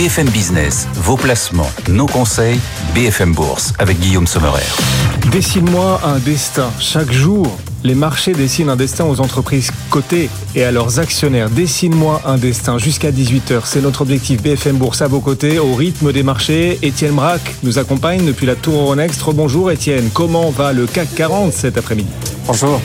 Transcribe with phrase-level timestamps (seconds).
[0.00, 2.58] BFM Business, vos placements, nos conseils,
[2.94, 4.64] BFM Bourse avec Guillaume Sommerer.
[5.30, 6.70] Dessine-moi un destin.
[6.78, 7.46] Chaque jour,
[7.84, 11.50] les marchés dessinent un destin aux entreprises cotées et à leurs actionnaires.
[11.50, 13.60] Dessine-moi un destin jusqu'à 18h.
[13.64, 16.78] C'est notre objectif BFM Bourse à vos côtés, au rythme des marchés.
[16.80, 19.22] Étienne Braque nous accompagne depuis la Tour Euronext.
[19.34, 22.08] Bonjour Étienne, comment va le CAC 40 cet après-midi?
[22.46, 22.80] Bonjour.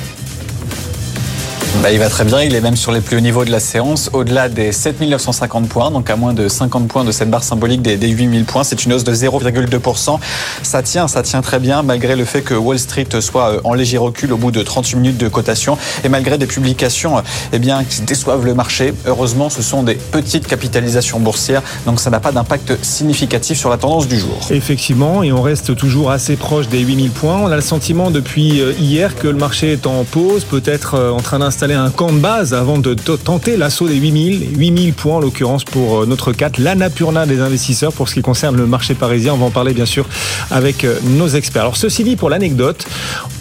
[1.81, 3.59] Bah, il va très bien, il est même sur les plus hauts niveaux de la
[3.59, 7.81] séance, au-delà des 7950 points, donc à moins de 50 points de cette barre symbolique
[7.81, 8.63] des, 8000 points.
[8.63, 10.19] C'est une hausse de 0,2%.
[10.63, 13.73] Ça tient, ça tient très bien, malgré le fait que Wall Street soit euh, en
[13.73, 17.83] léger recul au bout de 38 minutes de cotation, et malgré des publications eh bien,
[17.83, 18.93] qui déçoivent le marché.
[19.05, 23.77] Heureusement, ce sont des petites capitalisations boursières, donc ça n'a pas d'impact significatif sur la
[23.77, 24.39] tendance du jour.
[24.49, 27.37] Effectivement, et on reste toujours assez proche des 8000 points.
[27.43, 31.11] On a le sentiment depuis euh, hier que le marché est en pause, peut-être euh,
[31.11, 34.57] en train d'installer un camp de base avant de tenter l'assaut des 8000.
[34.57, 38.55] 8000 points en l'occurrence pour euh, notre 4, l'Annapurna des investisseurs pour ce qui concerne
[38.55, 39.33] le marché parisien.
[39.33, 40.05] On va en parler bien sûr
[40.51, 41.63] avec euh, nos experts.
[41.63, 42.85] Alors ceci dit, pour l'anecdote,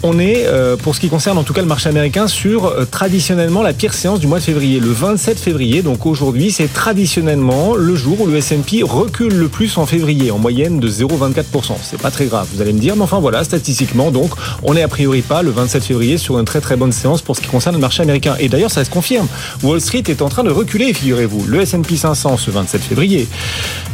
[0.01, 3.61] on est, euh, pour ce qui concerne en tout cas le marché américain, sur traditionnellement
[3.61, 4.79] la pire séance du mois de février.
[4.79, 9.77] Le 27 février, donc aujourd'hui, c'est traditionnellement le jour où le S&P recule le plus
[9.77, 11.73] en février, en moyenne de 0,24%.
[11.83, 14.31] C'est pas très grave, vous allez me dire, mais enfin voilà, statistiquement, donc
[14.63, 17.35] on est a priori pas le 27 février sur une très très bonne séance pour
[17.35, 18.14] ce qui concerne le marché américain.
[18.39, 19.27] Et d'ailleurs, ça se confirme.
[19.63, 21.45] Wall Street est en train de reculer, figurez-vous.
[21.47, 23.27] Le S&P 500 ce 27 février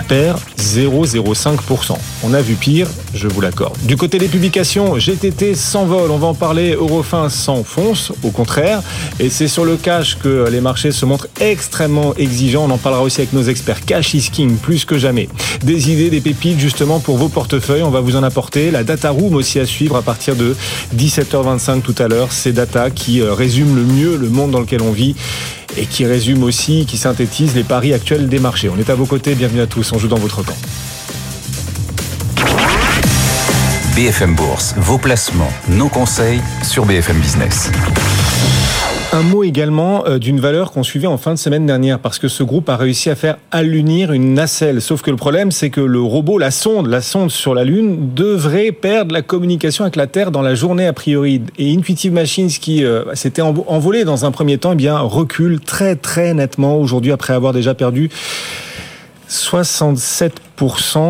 [0.08, 1.95] perd 0,05%.
[2.23, 3.77] On a vu pire, je vous l'accorde.
[3.83, 8.81] Du côté des publications, GTT s'envole, on va en parler, Eurofin s'enfonce, au contraire.
[9.20, 12.65] Et c'est sur le cash que les marchés se montrent extrêmement exigeants.
[12.65, 13.86] On en parlera aussi avec nos experts.
[13.86, 15.30] Cash is king, plus que jamais.
[15.64, 18.71] Des idées, des pépites justement pour vos portefeuilles, on va vous en apporter.
[18.71, 20.55] La data room aussi à suivre à partir de
[20.95, 22.31] 17h25 tout à l'heure.
[22.31, 25.16] Ces data qui euh, résument le mieux le monde dans lequel on vit
[25.77, 28.70] et qui résume aussi, qui synthétise les paris actuels des marchés.
[28.70, 30.58] On est à vos côtés, bienvenue à tous, on joue dans votre camp.
[33.95, 37.70] BFM Bourse, vos placements, nos conseils sur BFM Business.
[39.14, 42.30] Un mot également euh, d'une valeur qu'on suivait en fin de semaine dernière, parce que
[42.30, 44.82] ce groupe a réussi à faire allunir une nacelle.
[44.82, 48.14] Sauf que le problème, c'est que le robot, la sonde, la sonde sur la Lune,
[48.16, 51.42] devrait perdre la communication avec la Terre dans la journée a priori.
[51.58, 55.98] Et Intuitive Machines, qui euh, s'était envolé dans un premier temps, eh bien recule très
[55.98, 58.10] très nettement aujourd'hui après avoir déjà perdu
[59.28, 60.42] 67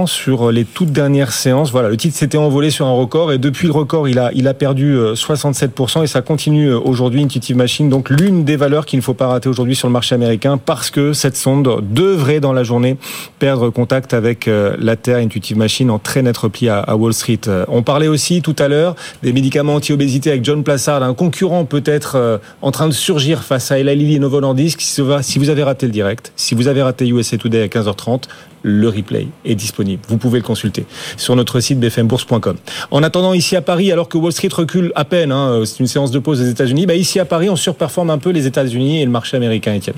[0.06, 1.72] sur les toutes dernières séances.
[1.72, 4.95] Voilà, le titre s'était envolé sur un record et depuis le record, il a, perdu
[4.95, 7.89] 67% euh, et ça continue euh, aujourd'hui Intuitive Machine.
[7.89, 10.89] Donc l'une des valeurs qu'il ne faut pas rater aujourd'hui sur le marché américain parce
[10.89, 12.95] que cette sonde devrait dans la journée
[13.39, 17.41] perdre contact avec euh, la Terre Intuitive Machine en très net repli à Wall Street.
[17.68, 22.39] On parlait aussi tout à l'heure des médicaments anti-obésité avec John Plassard, un concurrent peut-être
[22.62, 24.79] en train de surgir face à Eli Lilly et Novo Nordisk.
[24.81, 25.01] Si
[25.39, 28.23] vous avez raté le direct, si vous avez raté USA Today à 15h30,
[28.63, 30.01] le replay est disponible.
[30.07, 30.85] Vous pouvez le consulter
[31.17, 32.57] sur notre site bfmbourse.com.
[32.91, 35.88] En attendant, ici à Paris, alors que Wall Street recule à peine, hein, c'est une
[35.88, 39.01] séance de pause des États-Unis, bah ici à Paris, on surperforme un peu les États-Unis
[39.01, 39.95] et le marché américain, Étienne.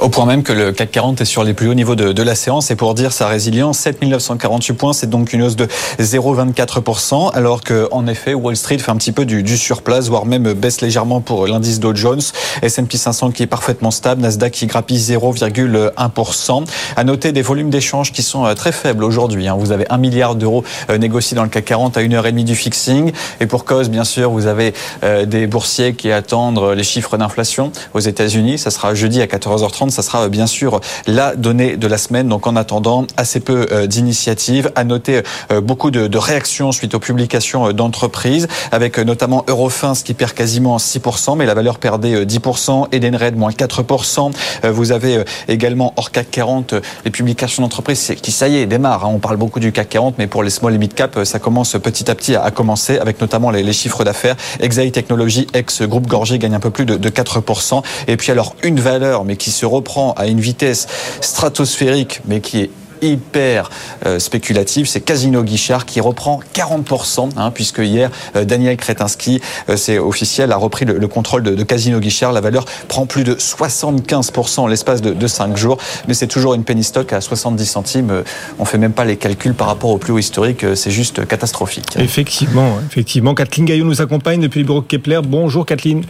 [0.00, 2.34] Au point même que le CAC 40 est sur les plus hauts niveaux de, la
[2.34, 2.70] séance.
[2.70, 5.68] Et pour dire sa résilience, 7948 points, c'est donc une hausse de
[5.98, 10.54] 0,24%, alors que en effet, Wall Street fait un petit peu du, surplace, voire même
[10.54, 12.22] baisse légèrement pour l'indice Dow Jones,
[12.62, 16.64] S&P 500 qui est parfaitement stable, Nasdaq qui grappille 0,1%.
[16.96, 19.48] À noter des volumes d'échanges qui sont euh, très faibles aujourd'hui.
[19.48, 19.56] Hein.
[19.58, 23.12] Vous avez un milliard d'euros euh, négociés dans le CAC 40 à 1h30 du fixing.
[23.40, 24.72] Et pour cause, bien sûr, vous avez
[25.04, 28.56] euh, des boursiers qui attendent les chiffres d'inflation aux États-Unis.
[28.56, 32.28] Ça sera jeudi à 14h30 ça sera euh, bien sûr la donnée de la semaine.
[32.28, 34.70] Donc en attendant, assez peu euh, d'initiatives.
[34.74, 40.32] À noter euh, beaucoup de, réactions suite aux publications d'entreprises, avec notamment Eurofins qui perd
[40.32, 44.32] quasiment 6%, mais la valeur perdait 10%, Edenred moins 4%.
[44.64, 49.06] Vous avez également hors CAC 40 les publications d'entreprises qui, ça y est, démarrent.
[49.06, 49.12] Hein.
[49.14, 51.72] On parle beaucoup du CAC 40, mais pour les small et mid cap, ça commence
[51.72, 54.36] petit à petit à commencer, avec notamment les, chiffres d'affaires.
[54.60, 57.82] Exai Technologies, ex-groupe Gorgé, gagne un peu plus de, de 4%.
[58.08, 60.86] Et puis alors, une valeur, mais qui se reprend à une vitesse
[61.20, 62.70] stratosphérique, mais qui est
[63.02, 63.70] hyper
[64.18, 69.40] spéculative, c'est Casino Guichard qui reprend 40%, hein, puisque hier, Daniel Kretinsky,
[69.76, 72.32] c'est officiel, a repris le, contrôle de, Casino Guichard.
[72.32, 75.78] La valeur prend plus de 75% en l'espace de, de 5 jours,
[76.08, 78.22] mais c'est toujours une penny stock à 70 centimes.
[78.58, 81.96] On fait même pas les calculs par rapport au plus haut historique, c'est juste catastrophique.
[81.98, 83.34] Effectivement, effectivement.
[83.34, 85.20] Kathleen Gaillot nous accompagne depuis le bureau Kepler.
[85.24, 86.04] Bonjour Kathleen.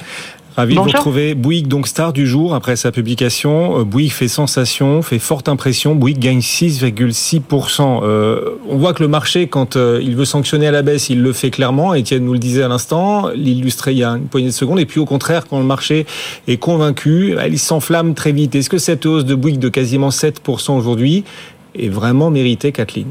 [0.56, 1.35] Ravi de vous retrouver.
[1.35, 3.81] Bouygues, donc star du jour après sa publication.
[3.81, 5.94] Euh, Bouygues fait sensation, fait forte impression.
[5.94, 8.00] Bouygues gagne 6,6%.
[8.02, 11.23] Euh, on voit que le marché, quand euh, il veut sanctionner à la baisse, il
[11.23, 11.94] le fait clairement.
[11.94, 14.81] Etienne nous le disait à l'instant, l'illustrait il y a une poignée de secondes.
[14.81, 16.06] Et puis au contraire, quand le marché
[16.49, 18.55] est convaincu, il s'enflamme très vite.
[18.55, 21.25] Est-ce que cette hausse de Bouygues de quasiment 7% aujourd'hui
[21.79, 23.06] est vraiment méritée, Kathleen?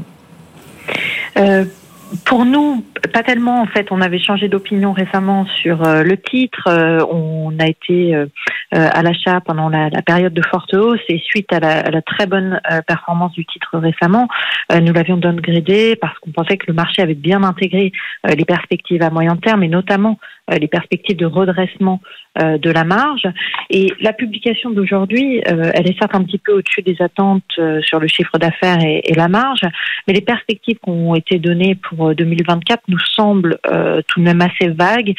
[2.24, 3.60] Pour nous, pas tellement.
[3.62, 6.64] En fait, on avait changé d'opinion récemment sur euh, le titre.
[6.68, 8.26] Euh, on a été euh,
[8.72, 13.32] à l'achat pendant la, période de forte hausse et suite à la, très bonne performance
[13.32, 14.28] du titre récemment,
[14.72, 17.92] nous l'avions downgradé parce qu'on pensait que le marché avait bien intégré
[18.24, 20.18] les perspectives à moyen terme et notamment
[20.58, 22.00] les perspectives de redressement
[22.38, 23.26] euh, de la marge.
[23.70, 27.80] Et la publication d'aujourd'hui, euh, elle est certes un petit peu au-dessus des attentes euh,
[27.82, 29.62] sur le chiffre d'affaires et, la marge,
[30.06, 33.58] mais les perspectives qui ont été données pour 2024 nous semblent
[34.06, 35.14] tout de même assez vagues,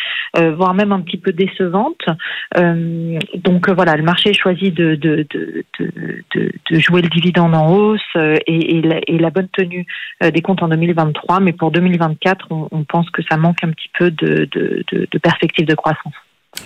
[0.56, 2.06] voire même un petit peu décevantes.
[2.56, 5.64] donc voilà, le marché choisit de, de, de,
[6.34, 9.86] de, jouer le dividende en hausse et, et, la, et, la, bonne tenue
[10.22, 13.90] des comptes en 2023, mais pour 2024, on, on pense que ça manque un petit
[14.00, 16.14] peu de, de perspectives de croissance.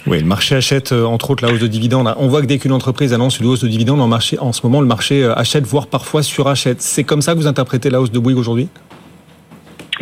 [0.08, 2.14] Oui, le marché achète euh, entre autres la hausse de dividendes.
[2.18, 4.62] On voit que dès qu'une entreprise annonce une hausse de dividendes, en, marché, en ce
[4.64, 6.82] moment, le marché euh, achète, voire parfois surachète.
[6.82, 8.70] C'est comme ça que vous interprétez la hausse de Bouygues aujourd'hui?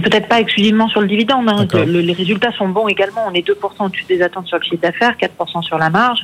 [0.02, 1.48] Peut-être pas exclusivement sur le dividende.
[1.48, 3.28] Hein, les résultats sont bons également.
[3.28, 3.54] On est 2%
[3.86, 6.20] au-dessus des attentes sur le chiffre d'affaires, 4% sur la marge.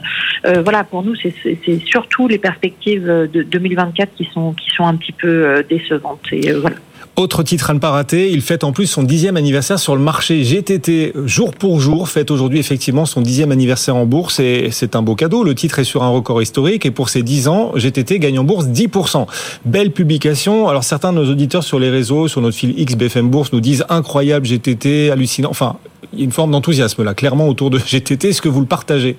[0.46, 4.96] Euh, voilà, pour nous, c'est surtout les perspectives de 2024 qui sont qui sont un
[4.96, 6.26] petit peu décevantes.
[6.32, 6.78] Et voilà.
[7.20, 10.02] Autre titre à ne pas rater, il fête en plus son dixième anniversaire sur le
[10.02, 14.96] marché GTT jour pour jour, fête aujourd'hui effectivement son dixième anniversaire en bourse et c'est
[14.96, 15.44] un beau cadeau.
[15.44, 18.46] Le titre est sur un record historique et pour ses dix ans, GTT gagne en
[18.46, 19.28] bourse 10%.
[19.66, 20.70] Belle publication.
[20.70, 23.60] Alors certains de nos auditeurs sur les réseaux, sur notre fil X BFM Bourse nous
[23.60, 25.50] disent incroyable GTT, hallucinant.
[25.50, 25.76] Enfin,
[26.14, 28.30] il y a une forme d'enthousiasme là, clairement autour de GTT.
[28.30, 29.18] Est-ce que vous le partagez?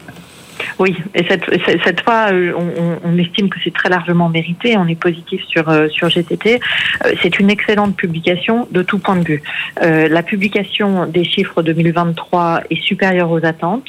[0.78, 1.44] Oui, et cette,
[1.84, 4.76] cette fois, euh, on, on estime que c'est très largement mérité.
[4.76, 6.60] On est positif sur euh, sur GTT.
[7.04, 9.42] Euh, c'est une excellente publication de tout point de vue.
[9.80, 13.88] la publication des chiffres 2023 est supérieure aux attentes.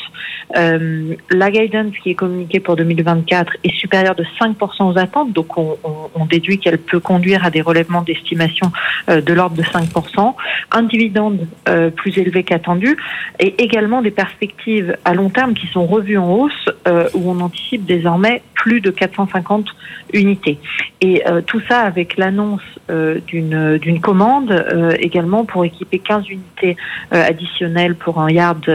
[0.53, 5.31] la guidance qui est communiquée pour 2024 est supérieure de 5% aux attentes.
[5.33, 5.77] Donc, on,
[6.15, 8.71] on, déduit qu'elle peut conduire à des relèvements d'estimation
[9.07, 10.35] de l'ordre de 5%.
[10.71, 11.47] Un dividende
[11.95, 12.97] plus élevé qu'attendu
[13.39, 17.39] et également des perspectives à long terme qui sont revues en hausse euh, où on
[17.39, 19.67] anticipe désormais plus de 450
[20.13, 20.59] unités.
[20.99, 24.65] Et euh, tout ça avec l'annonce euh, d'une commande
[24.99, 26.77] également pour équiper 15 unités
[27.11, 28.65] additionnelles pour un yard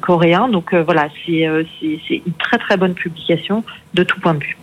[0.00, 0.48] coréen.
[0.48, 1.46] Donc voilà, c'est
[1.80, 4.56] c'est une très très bonne publication de tout point de vue.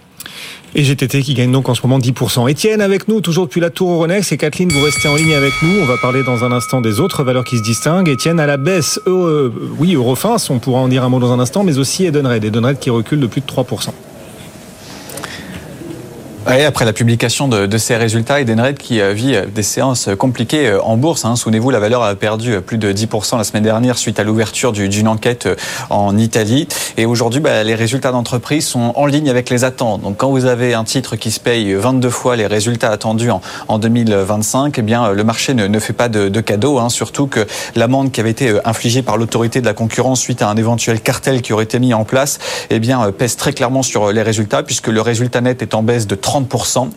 [0.74, 2.50] Et GTT qui gagne donc en ce moment 10%.
[2.50, 4.32] Étienne avec nous, toujours depuis la Tour Euronext.
[4.32, 5.82] Et Kathleen, vous restez en ligne avec nous.
[5.82, 8.08] On va parler dans un instant des autres valeurs qui se distinguent.
[8.08, 11.64] Étienne, à la baisse, oui, Eurofins, on pourra en dire un mot dans un instant,
[11.64, 12.44] mais aussi Edenred.
[12.44, 13.90] Edenred qui recule de plus de 3%
[16.46, 20.82] après la publication de, ces résultats, Edenred qui euh, vit euh, des séances compliquées euh,
[20.82, 21.26] en bourse.
[21.26, 21.36] Hein.
[21.36, 25.08] Souvenez-vous, la valeur a perdu plus de 10% la semaine dernière suite à l'ouverture d'une
[25.08, 25.48] enquête
[25.90, 26.68] en Italie.
[26.98, 30.02] Et aujourd'hui, bah, les résultats d'entreprise sont en ligne avec les attentes.
[30.02, 33.30] Donc quand vous avez un titre qui se paye 22 fois les résultats attendus
[33.68, 36.80] en, 2025, eh bien le marché ne, fait pas de, de cadeau.
[36.80, 36.90] Hein.
[36.90, 40.56] Surtout que l'amende qui avait été infligée par l'autorité de la concurrence suite à un
[40.56, 42.40] éventuel cartel qui aurait été mis en place,
[42.70, 46.08] eh bien pèse très clairement sur les résultats puisque le résultat net est en baisse
[46.08, 46.31] de 30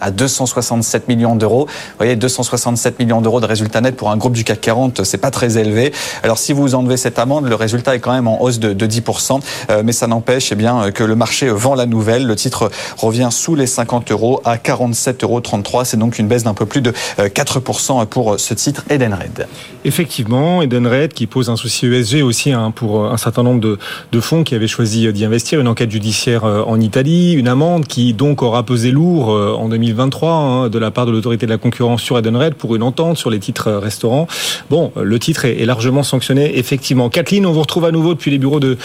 [0.00, 1.66] à 267 millions d'euros.
[1.66, 5.18] Vous voyez, 267 millions d'euros de résultat net pour un groupe du CAC 40, c'est
[5.18, 5.92] pas très élevé.
[6.22, 9.40] Alors si vous enlevez cette amende, le résultat est quand même en hausse de, 10%,
[9.70, 12.26] euh, mais ça n'empêche eh bien que le marché vend la nouvelle.
[12.26, 15.84] Le titre revient sous les 50 euros à 47,33 euros.
[15.84, 19.46] C'est donc une baisse d'un peu plus de 4% euh, pour ce titre Edenred.
[19.84, 24.44] Effectivement, Edenred qui pose un souci ESG aussi hein, pour un certain nombre de, fonds
[24.44, 25.60] qui avaient choisi d'y investir.
[25.60, 30.30] Une enquête judiciaire euh, en Italie, une amende qui donc aura pesé lourd en 2023
[30.30, 33.30] hein, de la part de l'autorité de la concurrence sur Edenred pour une entente sur
[33.30, 34.26] les titres restaurants.
[34.70, 37.08] Bon, le titre est, largement sanctionné, effectivement.
[37.08, 38.76] Kathleen, on vous retrouve à nouveau depuis les bureaux de,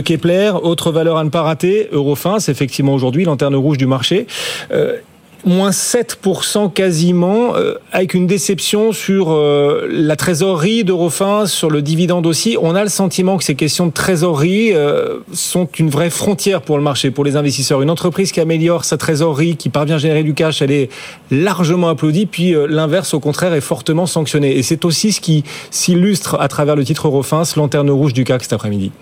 [0.00, 0.52] Kepler.
[0.62, 4.26] Autre valeur à ne pas rater, Eurofins, effectivement aujourd'hui, lanterne rouge du marché.
[4.72, 4.96] Euh,
[5.44, 12.26] moins 7% quasiment, euh, avec une déception sur euh, la trésorerie d'Eurofin, sur le dividende
[12.26, 12.56] aussi.
[12.60, 16.76] On a le sentiment que ces questions de trésorerie euh, sont une vraie frontière pour
[16.76, 17.82] le marché, pour les investisseurs.
[17.82, 20.90] Une entreprise qui améliore sa trésorerie, qui parvient à générer du cash, elle est
[21.30, 24.56] largement applaudie, puis l'inverse, au contraire, est fortement sanctionné.
[24.56, 28.42] Et c'est aussi ce qui s'illustre à travers le titre Eurofin, lanterne rouge du CAC
[28.42, 28.92] cet après-midi.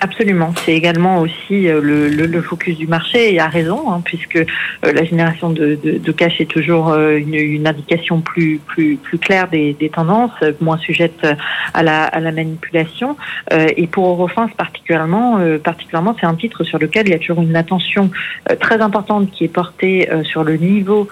[0.00, 0.52] Absolument.
[0.64, 4.36] C'est également aussi euh, le, le, le, focus du marché et à raison, hein, puisque
[4.36, 4.44] euh,
[4.82, 9.18] la génération de, de, de, cash est toujours euh, une, une, indication plus, plus, plus
[9.18, 11.26] claire des, des, tendances, moins sujette
[11.74, 13.16] à la, à la manipulation.
[13.50, 17.56] et pour Eurofins particulièrement, particulièrement, c'est un titre sur lequel il y a toujours une
[17.56, 18.10] attention
[18.60, 21.08] très importante qui est portée sur le niveau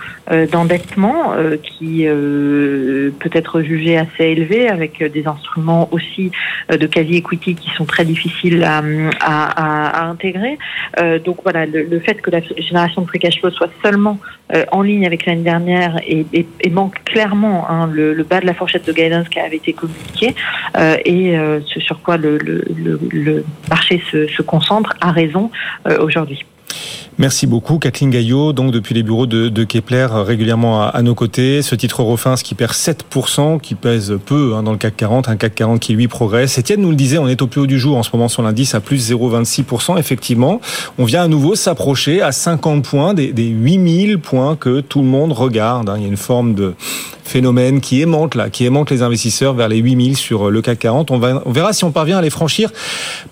[0.52, 6.30] d'endettement, qui peut être jugé assez élevé, avec des instruments aussi
[6.70, 8.75] de quasi-equity qui sont très difficiles à
[9.20, 10.58] à, à, intégrer.
[10.98, 14.18] Euh, donc voilà, le, fait que la génération de free cash flow soit seulement
[14.54, 18.46] euh, en ligne avec l'année dernière et, et, manque clairement hein, le, le, bas de
[18.46, 20.34] la fourchette de guidance qui avait été communiqué
[20.76, 22.64] euh, et euh, ce sur quoi le, le,
[23.10, 25.50] le marché se, se, concentre a raison
[25.88, 26.44] euh, aujourd'hui.
[27.18, 31.62] Merci beaucoup, Kathleen Gaillot, donc depuis les bureaux de, Kepler, régulièrement à, nos côtés.
[31.62, 35.36] Ce titre Eurofins qui perd 7%, qui pèse peu hein, dans le CAC 40, un
[35.36, 36.58] CAC 40 qui lui progresse.
[36.58, 38.42] Étienne nous le disait, on est au plus haut du jour en ce moment sur
[38.42, 39.98] l'indice à plus 0,26%.
[39.98, 40.60] Effectivement,
[40.98, 45.08] on vient à nouveau s'approcher à 50 points des, des 8000 points que tout le
[45.08, 45.88] monde regarde.
[45.88, 45.94] Hein.
[45.96, 46.74] Il y a une forme de
[47.26, 51.10] phénomène qui aimante là, qui aimante les investisseurs vers les 8000 sur le CAC 40.
[51.10, 52.70] On, va, on verra si on parvient à les franchir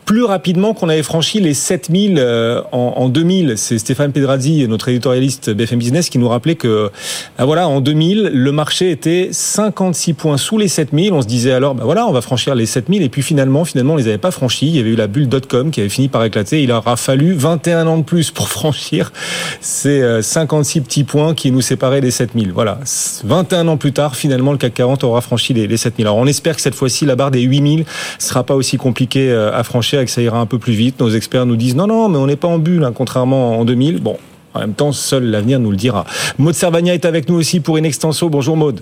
[0.05, 3.34] plus rapidement qu'on avait franchi les 7000 euh, en, en 2000.
[3.57, 6.91] C'est Stéphane Pedrazzi, notre éditorialiste BFM Business, qui nous rappelait que,
[7.39, 11.13] ah, voilà, en 2000, le marché était 56 points sous les 7000.
[11.13, 13.03] On se disait alors, bah voilà, on va franchir les 7000.
[13.03, 14.67] Et puis finalement, finalement, on les avait pas franchis.
[14.69, 16.63] Il y avait eu la bulle dot-com qui avait fini par éclater.
[16.63, 19.13] Il aura fallu 21 ans de plus pour franchir
[19.61, 22.53] ces 56 euh, petits points qui nous séparaient des 7000.
[22.53, 22.79] Voilà.
[23.25, 26.07] 21 ans plus tard, finalement, le CAC 40 aura franchi les, les 7000.
[26.07, 27.85] Alors, on espère que cette fois-ci, la barre des 8000
[28.19, 31.01] sera pas aussi compliquée euh, à franchir et que ça ira un peu plus vite.
[31.01, 33.65] Nos experts nous disent non, non, mais on n'est pas en bulle, hein, contrairement en
[33.65, 34.01] 2000.
[34.01, 34.17] Bon,
[34.55, 36.05] en même temps, seul l'avenir nous le dira.
[36.39, 38.29] Maud Servagna est avec nous aussi pour une extenso.
[38.29, 38.81] Bonjour Maud.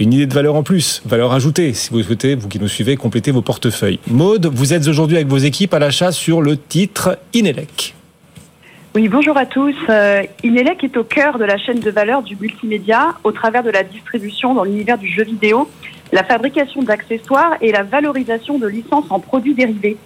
[0.00, 2.96] Une idée de valeur en plus, valeur ajoutée, si vous souhaitez, vous qui nous suivez,
[2.96, 4.00] compléter vos portefeuilles.
[4.08, 7.94] Maud, vous êtes aujourd'hui avec vos équipes à l'achat sur le titre Inelec.
[8.94, 9.74] Oui, bonjour à tous.
[9.88, 13.70] Euh, Inelec est au cœur de la chaîne de valeur du multimédia au travers de
[13.70, 15.70] la distribution dans l'univers du jeu vidéo,
[16.12, 19.96] la fabrication d'accessoires et la valorisation de licences en produits dérivés.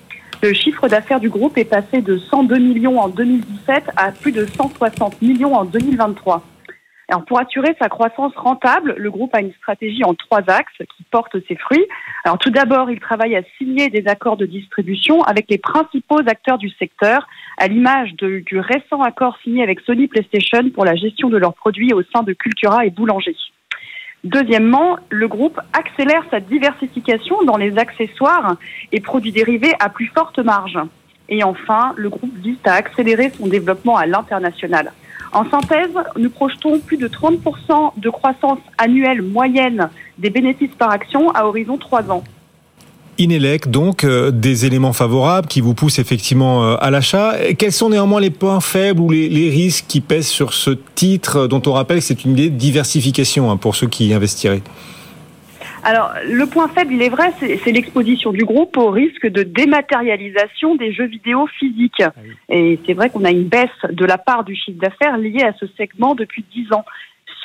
[0.46, 4.46] Le chiffre d'affaires du groupe est passé de 102 millions en 2017 à plus de
[4.46, 6.40] 160 millions en 2023.
[7.08, 11.02] Alors pour assurer sa croissance rentable, le groupe a une stratégie en trois axes qui
[11.10, 11.84] portent ses fruits.
[12.22, 16.58] Alors tout d'abord, il travaille à signer des accords de distribution avec les principaux acteurs
[16.58, 17.26] du secteur,
[17.58, 21.92] à l'image du récent accord signé avec Sony PlayStation pour la gestion de leurs produits
[21.92, 23.34] au sein de Cultura et Boulanger.
[24.26, 28.56] Deuxièmement, le groupe accélère sa diversification dans les accessoires
[28.90, 30.80] et produits dérivés à plus forte marge.
[31.28, 34.90] Et enfin, le groupe vise à accélérer son développement à l'international.
[35.32, 41.30] En synthèse, nous projetons plus de 30% de croissance annuelle moyenne des bénéfices par action
[41.30, 42.24] à horizon 3 ans.
[43.18, 47.34] Inelec, donc euh, des éléments favorables qui vous poussent effectivement euh, à l'achat.
[47.58, 51.46] Quels sont néanmoins les points faibles ou les, les, risques qui pèsent sur ce titre
[51.46, 54.62] dont on rappelle que c'est une idée de diversification hein, pour ceux qui investiraient?
[55.86, 60.74] Alors, le point faible, il est vrai, c'est l'exposition du groupe au risque de dématérialisation
[60.74, 62.02] des jeux vidéo physiques.
[62.02, 62.12] Ah.
[62.48, 65.52] Et c'est vrai qu'on a une baisse de la part du chiffre d'affaires liée à
[65.60, 66.84] ce segment depuis 10 ans.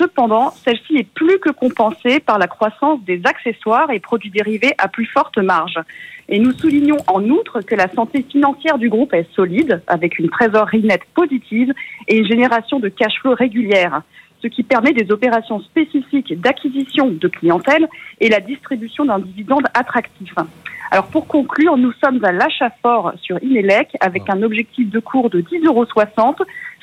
[0.02, 4.88] Cependant, celle-ci est plus que compensée par la croissance des accessoires et produits dérivés à
[4.88, 5.78] plus forte marge.
[6.28, 10.30] Et nous soulignons en outre que la santé financière du groupe est solide, avec une
[10.30, 11.72] trésorerie nette positive
[12.08, 14.02] et une génération de cash flow régulière,
[14.42, 17.88] ce qui permet des opérations spécifiques d'acquisition de clientèle
[18.20, 20.34] et la distribution d'un dividende attractif.
[20.90, 25.30] Alors pour conclure, nous sommes à l'achat fort sur Inelec avec un objectif de cours
[25.30, 25.86] de 10,60 euros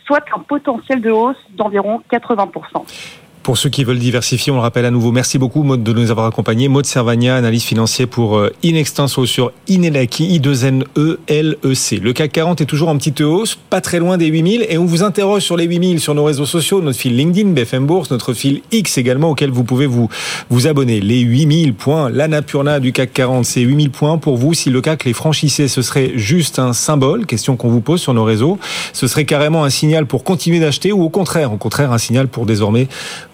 [0.08, 3.27] soit un potentiel de hausse d'environ 80%.
[3.48, 5.10] Pour ceux qui veulent diversifier, on le rappelle à nouveau.
[5.10, 6.68] Merci beaucoup, Maud, de nous avoir accompagnés.
[6.68, 11.96] Maud Servagna, analyse financière pour euh, Inextenso sur Inelec, I2NE-L-E-C.
[11.96, 14.84] Le CAC 40 est toujours en petite hausse, pas très loin des 8000, et on
[14.84, 18.34] vous interroge sur les 8000 sur nos réseaux sociaux, notre fil LinkedIn, BFM Bourse, notre
[18.34, 20.10] fil X également, auquel vous pouvez vous,
[20.50, 21.00] vous abonner.
[21.00, 24.52] Les 8000 points, l'Annapurna du CAC 40, c'est 8000 points pour vous.
[24.52, 28.12] Si le CAC les franchissait, ce serait juste un symbole, question qu'on vous pose sur
[28.12, 28.58] nos réseaux.
[28.92, 32.28] Ce serait carrément un signal pour continuer d'acheter ou au contraire, au contraire, un signal
[32.28, 32.88] pour désormais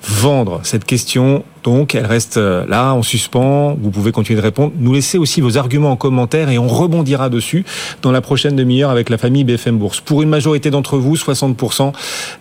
[0.07, 3.77] vendre Cette question Donc, elle reste euh, là, en suspens.
[3.81, 4.73] Vous pouvez continuer de répondre.
[4.79, 7.65] Nous laissez aussi vos arguments en commentaire et on rebondira dessus
[8.03, 10.01] dans la prochaine demi-heure avec la famille BFM Bourse.
[10.01, 11.93] Pour une majorité d'entre vous, 60%,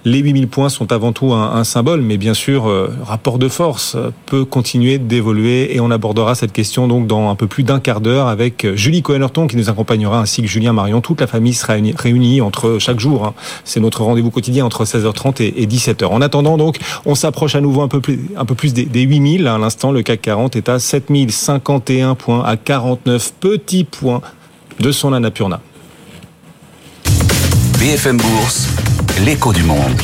[0.03, 3.95] les 8000 points sont avant tout un, symbole, mais bien sûr, euh, rapport de force
[3.95, 7.79] euh, peut continuer d'évoluer et on abordera cette question donc dans un peu plus d'un
[7.79, 10.99] quart d'heure avec Julie Cohen-Horton qui nous accompagnera ainsi que Julien Marion.
[10.99, 13.25] Toute la famille sera réunie, entre chaque jour.
[13.25, 13.33] Hein.
[13.63, 16.05] C'est notre rendez-vous quotidien entre 16h30 et, et 17h.
[16.05, 19.47] En attendant donc, on s'approche à nouveau un peu plus, des, des 8000.
[19.47, 24.21] À l'instant, le CAC 40 est à 7051 points, à 49 petits points
[24.79, 25.61] de son Annapurna.
[27.79, 28.69] BFM Bourse,
[29.23, 30.01] l'écho du monde.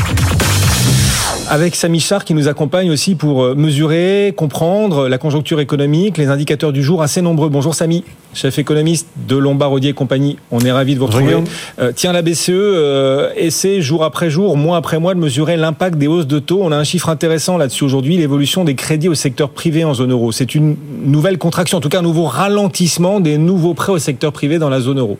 [1.51, 6.27] Avec Samy Char qui nous accompagne aussi pour euh, mesurer, comprendre la conjoncture économique, les
[6.27, 7.49] indicateurs du jour assez nombreux.
[7.49, 8.03] Bonjour Samy,
[8.35, 10.37] chef économiste de Lombard Odier et compagnie.
[10.51, 11.37] On est ravi de vous retrouver.
[11.79, 15.97] Euh, tiens, la BCE euh, essaie jour après jour, mois après mois de mesurer l'impact
[15.97, 16.59] des hausses de taux.
[16.61, 20.11] On a un chiffre intéressant là-dessus aujourd'hui, l'évolution des crédits au secteur privé en zone
[20.11, 20.31] euro.
[20.31, 24.33] C'est une nouvelle contraction, en tout cas un nouveau ralentissement des nouveaux prêts au secteur
[24.33, 25.17] privé dans la zone euro.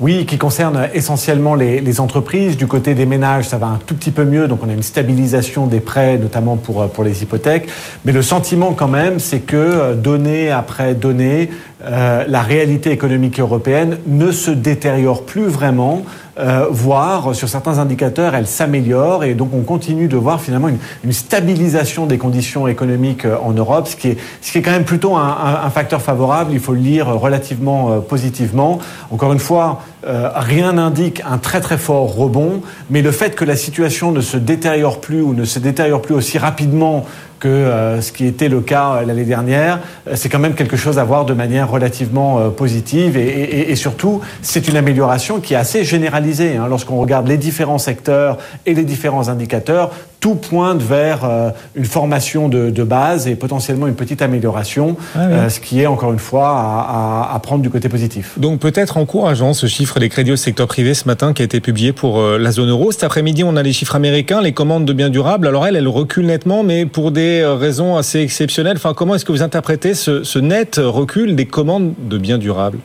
[0.00, 2.56] Oui, qui concerne essentiellement les, les, entreprises.
[2.56, 4.84] Du côté des ménages, ça va un tout petit peu mieux, donc on a une
[4.84, 7.68] stabilisation des prêts, notamment pour, pour les hypothèques.
[8.04, 11.50] Mais le sentiment quand même, c'est que donnée après donnée,
[11.84, 16.02] euh, la réalité économique européenne ne se détériore plus vraiment.
[16.38, 20.78] Euh, voire sur certains indicateurs, elle s'améliore et donc on continue de voir finalement une,
[21.02, 24.84] une, stabilisation des conditions économiques en Europe, ce qui est, ce qui est quand même
[24.84, 28.78] plutôt un, un, facteur favorable, il faut le lire relativement euh, positivement.
[29.10, 33.44] Encore une fois, euh, rien n'indique un très très fort rebond, mais le fait que
[33.44, 37.04] la situation ne se détériore plus ou ne se détériore plus aussi rapidement
[37.38, 39.80] que euh, ce qui était le cas l'année dernière,
[40.14, 43.76] c'est quand même quelque chose à voir de manière relativement euh, positive et, et, et
[43.76, 46.56] surtout c'est une amélioration qui est assez généralisée.
[46.56, 46.66] Hein.
[46.68, 52.48] Lorsqu'on regarde les différents secteurs et les différents indicateurs, tout pointe vers euh, une formation
[52.48, 55.34] de, de, base et potentiellement une petite amélioration, ah oui.
[55.34, 58.38] euh, ce qui est encore une fois à, à, à prendre du côté positif.
[58.38, 61.60] Donc peut-être encourageant ce chiffre des crédits au secteur privé ce matin qui a été
[61.60, 62.90] publié pour euh, la zone euro.
[62.90, 65.46] Cet après-midi, on a les chiffres américains, les commandes de biens durables.
[65.46, 68.76] Alors elles, elles reculent nettement, mais pour des raisons assez exceptionnelles.
[68.76, 72.78] Enfin, comment est-ce que vous interprétez ce, ce net recul des commandes de biens durables?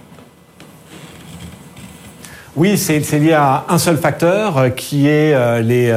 [2.56, 5.92] Oui, c'est lié à un seul facteur qui est les,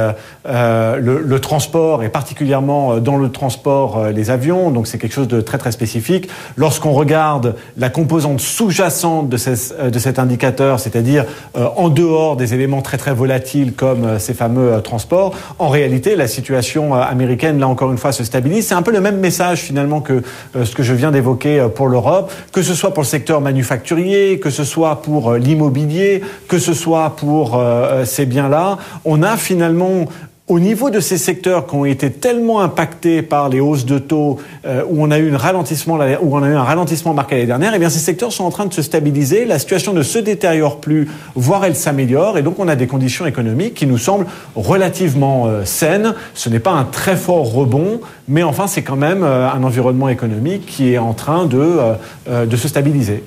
[0.47, 4.71] euh, le, transport et particulièrement euh, dans le transport euh, les avions.
[4.71, 6.29] Donc c'est quelque chose de très très spécifique.
[6.55, 11.25] Lorsqu'on regarde la composante sous-jacente de, de cet indicateur, c'est-à-dire
[11.55, 16.27] euh, en dehors des éléments très très volatiles comme ces fameux transports, en réalité la
[16.27, 18.67] situation américaine là encore une fois se stabilise.
[18.67, 20.23] C'est un peu le même message finalement que
[20.55, 24.49] ce que je viens d'évoquer pour l'Europe, que ce soit pour le secteur manufacturier, que
[24.49, 27.61] ce soit pour l'immobilier, que ce soit pour
[28.05, 30.05] ces biens-là, on a finalement
[30.47, 34.37] au niveau de ces secteurs qui ont été tellement impactés par les hausses de taux,
[34.65, 37.47] euh, où on a eu un ralentissement, où on a eu un ralentissement marqué l'année
[37.47, 39.43] dernière, eh bien ces secteurs sont en train de se stabiliser.
[39.43, 43.25] La situation ne se détériore plus, voire elle s'améliore, et donc on a des conditions
[43.25, 46.13] économiques qui nous semblent relativement euh, saines.
[46.33, 50.07] Ce n'est pas un très fort rebond, mais enfin c'est quand même euh, un environnement
[50.07, 51.77] économique qui est en train de,
[52.27, 53.23] de se stabiliser.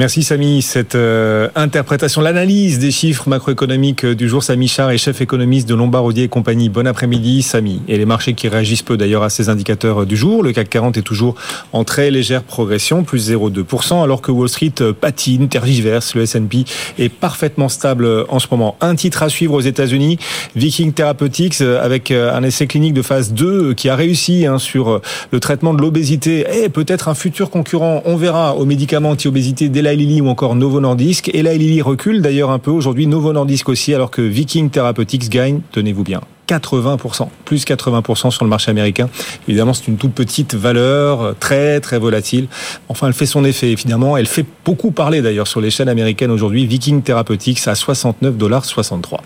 [0.00, 0.62] Merci Samy.
[0.62, 5.74] Cette euh, interprétation, l'analyse des chiffres macroéconomiques du jour, Samy Char est chef économiste de
[5.74, 6.70] Lombard Odier et compagnie.
[6.70, 7.82] Bon après-midi Samy.
[7.86, 10.42] Et les marchés qui réagissent peu d'ailleurs à ces indicateurs du jour.
[10.42, 11.34] Le CAC 40 est toujours
[11.74, 16.14] en très légère progression, plus 0,2%, alors que Wall Street patine, tergiverse.
[16.14, 16.64] Le S&P
[16.98, 18.76] est parfaitement stable en ce moment.
[18.80, 20.18] Un titre à suivre aux États-Unis,
[20.56, 25.40] Viking Therapeutics, avec un essai clinique de phase 2 qui a réussi hein, sur le
[25.40, 30.20] traitement de l'obésité et peut-être un futur concurrent, on verra, aux médicaments anti-obésité d'Eli Lilly
[30.20, 31.30] ou encore Novo Nordisk.
[31.34, 35.60] Eli Lilly recule d'ailleurs un peu aujourd'hui, Novo Nordisk aussi, alors que Viking Therapeutics gagne,
[35.72, 36.20] tenez-vous bien.
[36.48, 39.08] 80%, plus 80% sur le marché américain.
[39.46, 42.48] Évidemment, c'est une toute petite valeur, très très volatile.
[42.88, 44.16] Enfin, elle fait son effet, évidemment.
[44.16, 46.66] Elle fait beaucoup parler d'ailleurs sur les chaînes américaines aujourd'hui.
[46.66, 49.22] Viking Therapeutics à 69 dollars 63.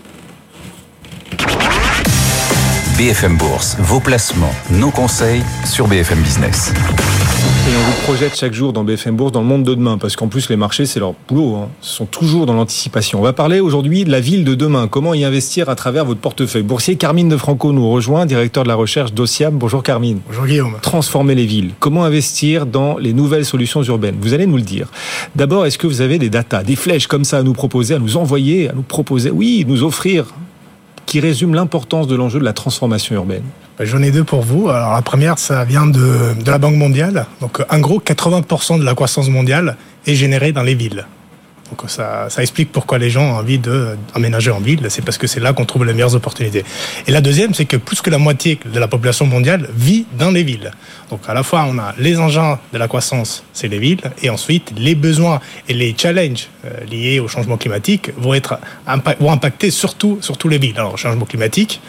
[2.97, 6.71] BFM Bourse, vos placements, nos conseils sur BFM Business.
[6.71, 10.15] Et on vous projette chaque jour dans BFM Bourse dans le monde de demain, parce
[10.15, 11.67] qu'en plus les marchés, c'est leur boulot, hein.
[11.83, 13.19] Ils sont toujours dans l'anticipation.
[13.19, 16.21] On va parler aujourd'hui de la ville de demain, comment y investir à travers votre
[16.21, 16.63] portefeuille?
[16.63, 19.57] Boursier Carmine de Franco nous rejoint, directeur de la recherche d'OSIAM.
[19.57, 20.21] Bonjour Carmine.
[20.27, 20.77] Bonjour Guillaume.
[20.81, 24.15] Transformer les villes, comment investir dans les nouvelles solutions urbaines?
[24.21, 24.87] Vous allez nous le dire.
[25.35, 27.99] D'abord, est-ce que vous avez des datas, des flèches comme ça à nous proposer, à
[27.99, 30.27] nous envoyer, à nous proposer, oui, nous offrir
[31.15, 33.43] qui résume l'importance de l'enjeu de la transformation urbaine
[33.79, 34.67] J'en ai deux pour vous.
[34.67, 37.25] Alors la première, ça vient de, de la Banque mondiale.
[37.39, 41.05] Donc en gros, 80% de la croissance mondiale est générée dans les villes.
[41.69, 44.85] Donc ça, ça explique pourquoi les gens ont envie d'emménager en ville.
[44.89, 46.63] C'est parce que c'est là qu'on trouve les meilleures opportunités.
[47.07, 50.31] Et la deuxième, c'est que plus que la moitié de la population mondiale vit dans
[50.31, 50.71] les villes.
[51.09, 54.29] Donc à la fois, on a les engins de la croissance, c'est les villes, et
[54.29, 58.59] ensuite les besoins et les challenges euh, liés au changement climatique vont être
[59.19, 60.75] vont impacter surtout surtout les villes.
[60.77, 61.81] Alors changement climatique,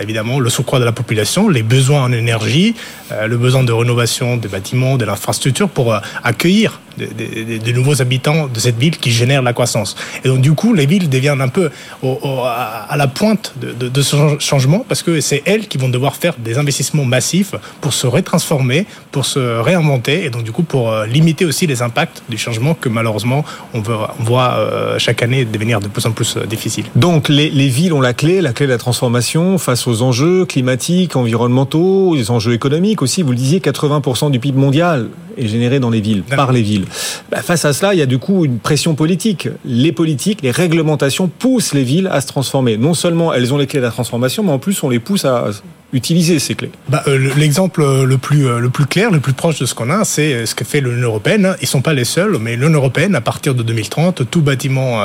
[0.00, 2.74] évidemment, le surcroît de la population, les besoins en énergie,
[3.10, 8.60] euh, le besoin de rénovation des bâtiments, de l'infrastructure pour accueillir des, nouveaux habitants de
[8.60, 9.96] cette ville qui génèrent la croissance.
[10.24, 11.70] Et donc du coup, les villes deviennent un peu
[12.02, 16.58] à la pointe de, ce changement parce que c'est elles qui vont devoir faire des
[16.58, 21.44] investissements massifs pour se retransformer, pour se réinventer et donc du coup pour euh, limiter
[21.44, 23.82] aussi les impacts du changement que malheureusement on
[24.18, 26.84] voit euh, chaque année devenir de plus en plus euh, difficile.
[26.96, 31.16] Donc les villes ont la clé, la clé de la transformation face aux enjeux climatiques,
[31.16, 33.22] environnementaux, les enjeux économiques aussi.
[33.22, 35.08] Vous le disiez, 80% du PIB mondial
[35.38, 36.84] est généré dans les villes, par les villes.
[37.30, 39.48] Bah, face à cela, il y a du coup une pression politique.
[39.64, 42.76] Les politiques, les réglementations poussent les villes à se transformer.
[42.76, 45.24] Non seulement elles ont les clés de la transformation, mais en plus on les pousse
[45.24, 45.48] à
[45.92, 49.58] utiliser ces clés bah, euh, L'exemple le plus, euh, le plus clair, le plus proche
[49.58, 51.54] de ce qu'on a, c'est euh, ce que fait l'Union européenne.
[51.60, 55.02] Ils sont pas les seuls, mais l'Union européenne, à partir de 2030, tout bâtiment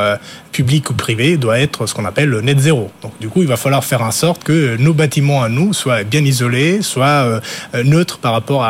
[0.51, 2.91] public ou privé doit être ce qu'on appelle le net zéro.
[3.01, 6.03] Donc du coup, il va falloir faire en sorte que nos bâtiments à nous soient
[6.03, 7.41] bien isolés, soient
[7.83, 8.65] neutres par rapport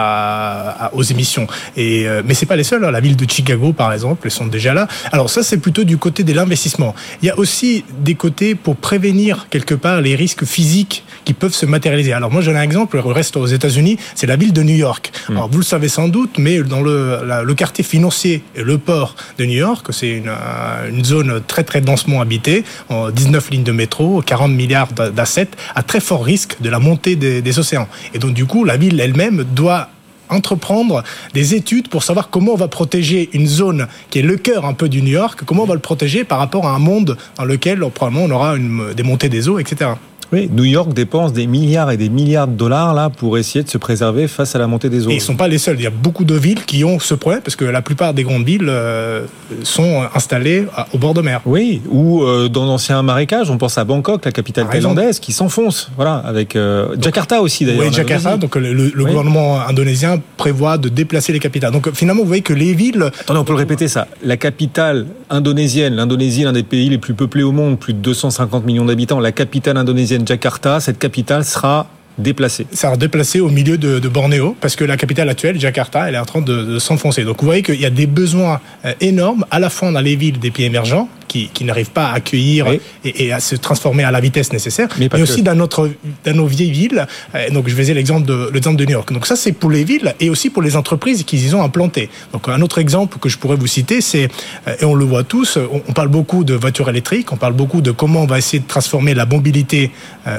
[0.94, 1.48] aux émissions.
[1.76, 2.84] Mais c'est pas les seuls.
[2.84, 2.92] Hein.
[2.92, 4.88] La ville de Chicago, par exemple, ils sont déjà là.
[5.12, 6.96] Alors ça, c'est plutôt du côté de l'investissement.
[7.22, 11.54] Il y a aussi des côtés pour prévenir quelque part les risques physiques qui peuvent
[11.54, 12.07] se matérialiser.
[12.12, 15.12] Alors moi, j'ai un exemple, le reste aux États-Unis, c'est la ville de New York.
[15.30, 15.34] Hmm.
[15.34, 19.16] Alors vous le savez sans doute, mais dans le, le quartier financier et le port
[19.38, 23.72] de New York, c'est une, euh, une, zone très très densément habitée, 19 lignes de
[23.72, 27.88] métro, 40 milliards d'assets, à très fort risque de la montée des, des océans.
[28.14, 29.90] Et donc du coup, la ville elle-même doit
[30.30, 34.66] entreprendre des études pour savoir comment on va protéger une zone qui est le cœur
[34.66, 37.18] un peu du New York, comment on va le protéger par rapport à un monde
[37.38, 39.92] dans lequel probablement on aura une, des montées des eaux, etc.
[40.34, 43.70] Oui, New York dépense des milliards et des milliards de dollars là pour essayer de
[43.70, 45.10] se préserver face à la montée des eaux.
[45.10, 45.78] Et ils sont pas les seuls.
[45.80, 48.24] Il y a beaucoup de villes qui ont ce problème parce que la plupart des
[48.24, 49.26] grandes villes euh,
[49.64, 51.42] sont installées au bord de mer.
[51.46, 53.50] Oui, ou euh, dans d'anciens marécages.
[53.50, 55.92] On pense à Bangkok, la capitale thaïlandaise, qui s'enfonce.
[55.96, 57.86] Voilà, avec euh, Jakarta aussi d'ailleurs.
[57.86, 58.38] Oui, Jakarta.
[58.38, 61.72] Donc le, gouvernement indonésien prévoit de déplacer les capitales.
[61.72, 63.12] Donc finalement, vous voyez que les villes.
[63.22, 64.08] Attendez, on peut le répéter ça.
[64.24, 68.66] La capitale indonésienne, l'Indonésie, l'un des pays les plus peuplés au monde, plus de 250
[68.66, 69.20] millions d'habitants.
[69.20, 72.66] La capitale indonésienne Jakarta, cette capitale sera déplacée.
[72.72, 76.20] Ça sera déplacé au milieu de, Bornéo parce que la capitale actuelle, Jakarta, elle est
[76.20, 77.24] en train de, s'enfoncer.
[77.24, 80.16] Donc vous voyez qu'il y a des besoins euh, énormes à la fois dans les
[80.16, 82.68] villes des pays émergents qui, qui n'arrivent pas à accueillir
[83.04, 85.90] et, à se transformer à la vitesse nécessaire, mais, aussi dans, notre,
[86.26, 87.06] dans nos vieilles villes.
[87.36, 89.12] Euh, donc je faisais l'exemple de, l'exemple de New York.
[89.12, 92.10] Donc ça c'est pour les villes et aussi pour les entreprises qui y ont implanté.
[92.34, 94.30] Donc un autre exemple que je pourrais vous citer, c'est,
[94.68, 97.82] euh, et on le voit tous, on, parle beaucoup de voitures électriques, on parle beaucoup
[97.82, 99.92] de comment on va essayer de transformer la mobilité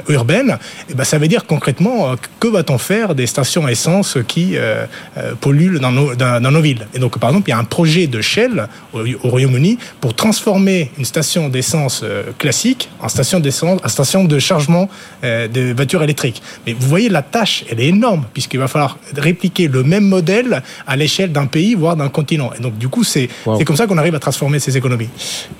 [0.07, 0.57] urbaine.
[0.89, 4.85] Et ben, ça veut dire concrètement euh, que va-t-on faire des stations essence qui euh,
[5.17, 6.87] euh, polluent dans nos, dans, nos, villes?
[6.93, 10.78] Et donc, par exemple, il y a un projet de Shell au, Royaume-Uni pour transformer
[10.97, 12.03] une station d'essence
[12.37, 14.89] classique en station d'essence, en station de chargement
[15.23, 16.41] de voitures électriques.
[16.65, 20.63] Mais vous voyez, la tâche, elle est énorme puisqu'il va falloir répliquer le même modèle
[20.87, 22.51] à l'échelle d'un pays, voire d'un continent.
[22.57, 23.29] Et donc, du coup, c'est
[23.65, 25.09] comme ça qu'on arrive à transformer ces économies.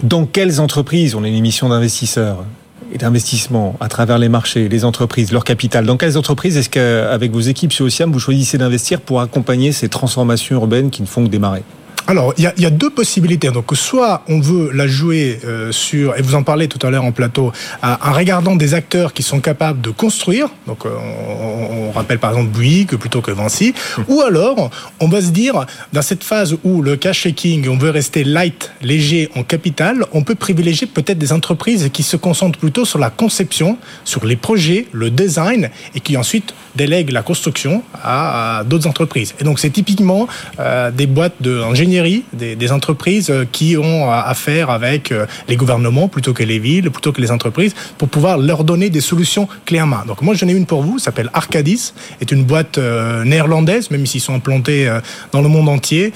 [0.03, 2.43] Dans quelles entreprises on a une émission d'investisseurs
[2.91, 5.86] et d'investissement à travers les marchés, les entreprises, leur capital.
[5.86, 9.89] Dans quelles entreprises est-ce qu'avec vos équipes chez Ociam, vous choisissez d'investir pour accompagner ces
[9.89, 11.62] transformations urbaines qui ne font que démarrer?
[12.09, 13.51] Alors, il y a, deux possibilités.
[13.51, 17.03] Donc, soit on veut la jouer euh, sur, et vous en parlez tout à l'heure
[17.03, 17.51] en plateau,
[17.83, 20.47] en regardant des acteurs qui sont capables de construire.
[20.65, 23.75] Donc, euh, on, rappelle par exemple Bouygues plutôt que Vinci.
[24.07, 27.91] Ou alors, on va se dire, dans cette phase où le cash shaking, on veut
[27.91, 32.85] rester light, léger en capital, on peut privilégier peut-être des entreprises qui se concentrent plutôt
[32.85, 38.63] sur la conception, sur les projets, le design, et qui ensuite délèguent la construction à,
[38.65, 39.35] d'autres entreprises.
[39.39, 40.27] Et donc, c'est typiquement
[40.59, 41.98] euh, des boîtes d'ingénierie
[42.33, 47.12] des, entreprises euh, qui ont affaire avec euh, les gouvernements plutôt que les villes, plutôt
[47.12, 50.03] que les entreprises, pour pouvoir leur donner des solutions clés en main.
[50.07, 54.05] Donc moi, j'en ai une pour vous, s'appelle Arcadis, est une boîte euh, néerlandaise, même
[54.05, 54.89] s'ils sont implantés
[55.31, 56.13] dans le monde entier.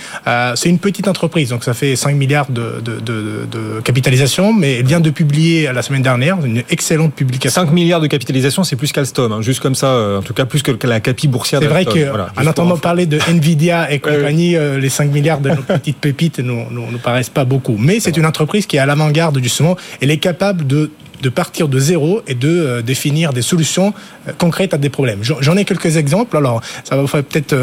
[0.56, 5.00] c'est une petite entreprise, donc ça fait 5 milliards de, de, capitalisation, mais elle vient
[5.00, 7.64] de publier la semaine dernière une excellente publication.
[7.64, 10.62] 5 milliards de capitalisation, c'est plus qu'Alstom, hein, juste comme ça, en tout cas plus
[10.62, 11.62] que la capi boursière.
[11.62, 16.40] C'est vrai qu'en entendant parler de Nvidia et compagnie, les 5 milliards de petites pépites
[16.40, 17.76] ne nous, nous, paraissent pas beaucoup.
[17.78, 19.76] Mais c'est une entreprise qui est à l'avant-garde justement.
[20.02, 20.92] Elle est capable de
[21.24, 23.94] de partir de zéro et de euh, définir des solutions
[24.28, 25.20] euh, concrètes à des problèmes.
[25.24, 26.38] J'en ai quelques exemples.
[26.38, 27.56] Alors, ça va vous faire peut-être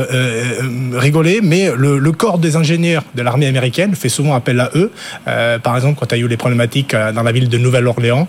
[0.95, 4.91] rigoler, mais le, corps des ingénieurs de l'armée américaine fait souvent appel à eux.
[5.63, 8.27] par exemple, quand il y a eu les problématiques dans la ville de Nouvelle-Orléans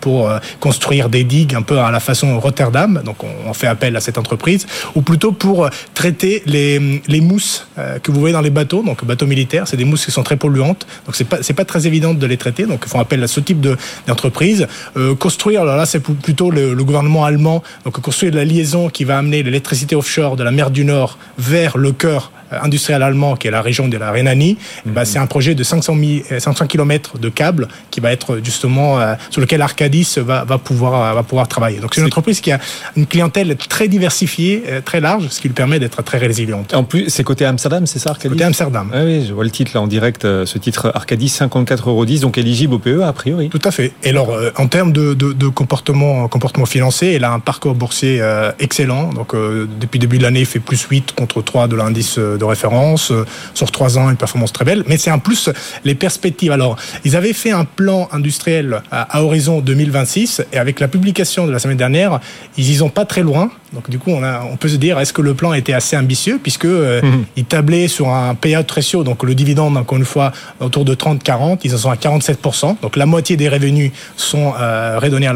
[0.00, 4.00] pour construire des digues un peu à la façon Rotterdam, donc on, fait appel à
[4.00, 7.66] cette entreprise, ou plutôt pour traiter les, les mousses
[8.02, 10.36] que vous voyez dans les bateaux, donc bateaux militaires, c'est des mousses qui sont très
[10.36, 13.26] polluantes, donc c'est pas pas très évident de les traiter, donc ils font appel à
[13.26, 13.66] ce type
[14.06, 14.67] d'entreprise.
[14.96, 19.04] Euh, construire, alors là c'est plutôt le, le, gouvernement allemand, donc construire la liaison qui
[19.04, 23.36] va amener l'électricité offshore de la mer du Nord vers le cœur euh, industriel allemand,
[23.36, 25.96] qui est la région de la Rhénanie, eh ben, c'est un projet de 500,
[26.38, 31.14] 500 km de câbles qui va être justement euh, sur lequel Arcadis va, va, pouvoir,
[31.14, 31.78] va pouvoir travailler.
[31.80, 32.58] Donc c'est une entreprise qui a
[32.96, 36.74] une clientèle très diversifiée, très large, ce qui lui permet d'être très résiliente.
[36.74, 38.34] En plus, c'est côté Amsterdam, c'est ça Arcadis?
[38.34, 38.90] Côté Amsterdam.
[38.94, 42.38] Ah oui, je vois le titre là en direct, ce titre Arcadis 54,10 euros, donc
[42.38, 43.48] éligible au PE a priori.
[43.48, 43.92] Tout à fait.
[44.02, 48.22] Et alors, en termes de, de, de, comportement, comportement financier, elle a un parcours boursier
[48.58, 49.12] excellent.
[49.12, 53.10] Donc depuis début de l'année, il fait plus 8 contre 3 de l'indice de référence.
[53.10, 54.84] Euh, sur trois ans, une performance très belle.
[54.86, 55.50] Mais c'est en plus
[55.84, 56.52] les perspectives.
[56.52, 61.52] Alors, ils avaient fait un plan industriel à, horizon 2026 et avec la publication de
[61.52, 62.20] la semaine dernière,
[62.56, 63.50] ils y sont pas très loin.
[63.72, 65.96] Donc du coup, on, a, on peut se dire, est-ce que le plan était assez
[65.96, 67.00] ambitieux puisque euh,
[67.36, 71.60] ils tablaient sur un payout ratio, donc le dividende, encore une fois, autour de 30-40,
[71.64, 72.76] ils en sont à 47%.
[72.80, 75.32] Donc la moitié des revenus sont euh, redonnés à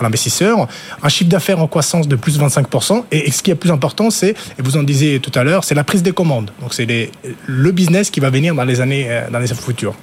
[0.00, 0.68] l'investisseur.
[1.02, 3.04] Un chiffre d'affaires en croissance de plus de 25%.
[3.12, 5.74] Et, ce qui est plus important, c'est, et vous en disiez tout à l'heure, c'est
[5.74, 6.50] la prise des commandes.
[6.60, 6.86] Donc c'est
[7.46, 9.94] le business qui va venir dans les années, euh, dans les années futures.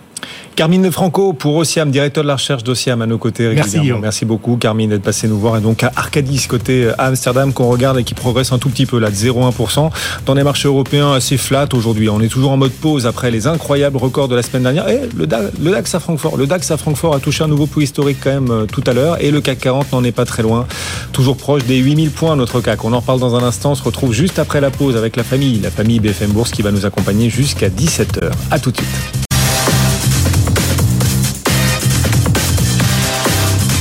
[0.55, 3.51] Carmine Franco pour Ociam, directeur de la recherche d'Ociam à nos côtés.
[3.55, 3.79] Merci.
[3.99, 5.57] Merci beaucoup Carmine d'être passé nous voir.
[5.57, 8.85] Et donc à Arcadis, côté euh, Amsterdam, qu'on regarde et qui progresse un tout petit
[8.85, 9.89] peu là, de 0,1%.
[10.25, 12.09] Dans les marchés européens assez flat aujourd'hui.
[12.09, 14.87] On est toujours en mode pause après les incroyables records de la semaine dernière.
[14.89, 16.37] Et le DAX, à Francfort.
[16.37, 18.93] Le DAX à Francfort a touché un nouveau point historique quand même euh, tout à
[18.93, 19.21] l'heure.
[19.21, 20.67] Et le CAC 40 n'en est pas très loin.
[21.11, 22.85] Toujours proche des 8000 points notre CAC.
[22.85, 23.71] On en reparle dans un instant.
[23.71, 26.61] On se retrouve juste après la pause avec la famille, la famille BFM Bourse qui
[26.61, 28.31] va nous accompagner jusqu'à 17h.
[28.51, 29.32] À tout de suite.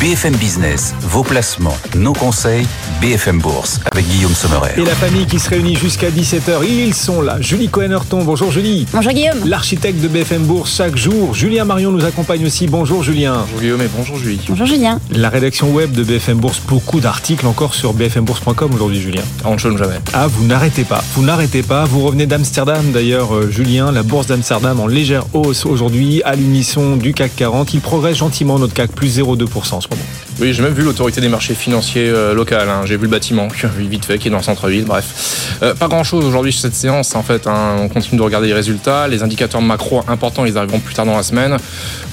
[0.02, 2.66] BFM Business, vos placements, nos conseils,
[3.00, 4.72] BFM Bourse, avec Guillaume Sommerer.
[4.76, 7.40] Et la famille qui se réunit jusqu'à 17h, ils sont là.
[7.40, 8.84] Julie Cohen-Horton, bonjour Julie.
[8.92, 9.38] Bonjour Guillaume.
[9.46, 11.34] L'architecte de BFM Bourse chaque jour.
[11.34, 12.66] Julien Marion nous accompagne aussi.
[12.66, 13.44] Bonjour Julien.
[13.44, 14.40] Bonjour Guillaume et bonjour Julie.
[14.48, 14.98] Bonjour Julien.
[15.12, 19.22] La rédaction web de BFM Bourse, beaucoup d'articles encore sur bfmbourse.com aujourd'hui Julien.
[19.44, 20.00] On ne chôme jamais.
[20.14, 21.04] Ah, vous n'arrêtez pas.
[21.14, 21.84] Vous n'arrêtez pas.
[21.84, 23.92] Vous revenez d'Amsterdam d'ailleurs, euh, Julien.
[23.92, 27.72] La bourse d'Amsterdam en légère hausse aujourd'hui à l'unisson du CAC 40.
[27.74, 29.91] Il progresse gentiment notre CAC, plus 0,2%
[30.40, 32.68] Oui, j'ai même vu l'autorité des marchés financiers euh, local.
[32.68, 32.82] Hein.
[32.84, 34.84] J'ai vu le bâtiment, vite fait, qui est dans le centre-ville.
[34.84, 37.14] Bref, euh, pas grand-chose aujourd'hui sur cette séance.
[37.14, 37.76] En fait, hein.
[37.80, 39.08] on continue de regarder les résultats.
[39.08, 41.56] Les indicateurs macro importants, ils arriveront plus tard dans la semaine.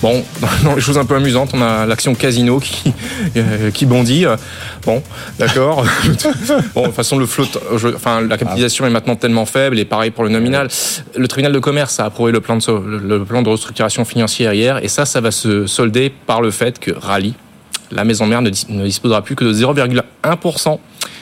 [0.02, 0.24] Bon,
[0.64, 2.94] dans les choses un peu amusantes, on a l'action Casino qui
[3.38, 4.26] euh, qui bondit.
[4.86, 5.02] Bon,
[5.38, 5.86] d'accord.
[6.76, 7.58] bon, de toute façon, le flotte,
[7.96, 10.68] enfin, la capitalisation est maintenant tellement faible et pareil pour le nominal.
[11.16, 14.84] Le tribunal de commerce a approuvé le plan de, le plan de restructuration financière hier
[14.84, 17.34] et ça, ça va se solder par le fait que Rally
[17.92, 20.80] la maison mère ne, disposera plus que de 0,1%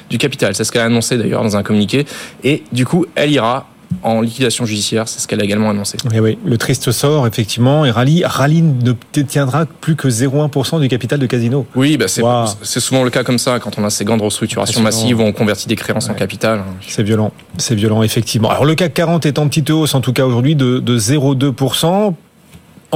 [0.09, 0.55] du capital.
[0.55, 2.05] C'est ce qu'elle a annoncé d'ailleurs dans un communiqué.
[2.43, 3.67] Et du coup, elle ira
[4.03, 5.97] en liquidation judiciaire, c'est ce qu'elle a également annoncé.
[6.11, 10.87] Oui, oui, le triste sort, effectivement, et Rally, Rally ne détiendra plus que 0,1% du
[10.87, 11.65] capital de Casino.
[11.75, 15.19] Oui, bah c'est souvent le cas comme ça, quand on a ces grandes restructurations massives
[15.19, 16.63] où on convertit des créances en capital.
[16.85, 18.49] C'est violent, c'est violent, effectivement.
[18.49, 22.13] Alors le CAC 40 est en petite hausse, en tout cas aujourd'hui, de, de 0,2%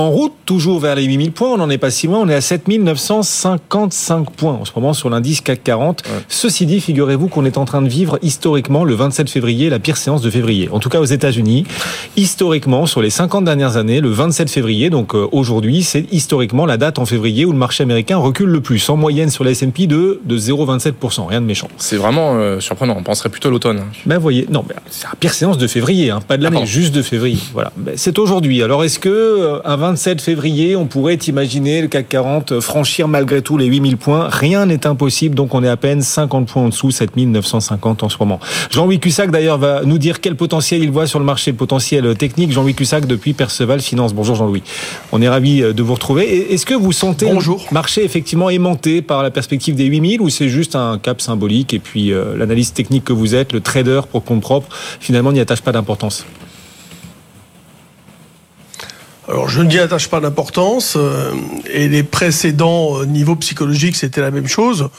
[0.02, 1.50] en route toujours vers les 8000 points.
[1.54, 2.20] On n'en est pas si loin.
[2.20, 6.04] On est à 7955 points en ce moment sur l'indice CAC 40.
[6.28, 9.98] Ceci dit, figurez-vous qu'on est en train de vivre historiquement le 27 février, la pire
[9.98, 10.70] séance de février.
[10.72, 11.66] En tout cas aux États-Unis,
[12.18, 16.78] historiquement sur les 50 dernières années, le 27 février, donc euh, aujourd'hui, c'est historiquement la
[16.78, 19.86] date en février où le marché américain recule le plus, en moyenne sur la S&P
[19.86, 21.28] de, de 0,27%.
[21.28, 21.68] Rien de méchant.
[21.78, 22.96] C'est vraiment euh, surprenant.
[22.98, 23.84] On penserait plutôt à l'automne.
[24.08, 26.96] Ben voyez, non, c'est la pire séance de février, hein, pas de l'année, ah juste
[26.96, 27.40] de février.
[27.54, 27.72] Voilà.
[27.78, 28.64] Ben, c'est aujourd'hui.
[28.64, 33.42] Alors est-ce que euh, un 27 février, on pourrait imaginer le CAC 40 franchir malgré
[33.42, 34.28] tout les 8000 points.
[34.30, 38.18] Rien n'est impossible, donc on est à peine 50 points en dessous, 7950 en ce
[38.20, 38.40] moment.
[38.70, 42.52] Jean-Louis Cussac d'ailleurs va nous dire quel potentiel il voit sur le marché, potentiel technique.
[42.52, 44.14] Jean-Louis Cussac depuis Perceval Finance.
[44.14, 44.64] Bonjour Jean-Louis.
[45.12, 46.54] On est ravi euh, de vous retrouver.
[46.54, 47.66] Est-ce que vous sentez Bonjour.
[47.70, 51.74] le marché effectivement aimanté par la perspective des 8000 ou c'est juste un cap symbolique
[51.74, 54.68] et puis euh, l'analyse technique que vous êtes, le trader pour compte propre,
[55.00, 56.26] finalement n'y attache pas d'importance?
[59.28, 61.32] Alors je n'y attache pas d'importance euh,
[61.72, 64.90] et les précédents euh, niveaux psychologiques c'était la même chose.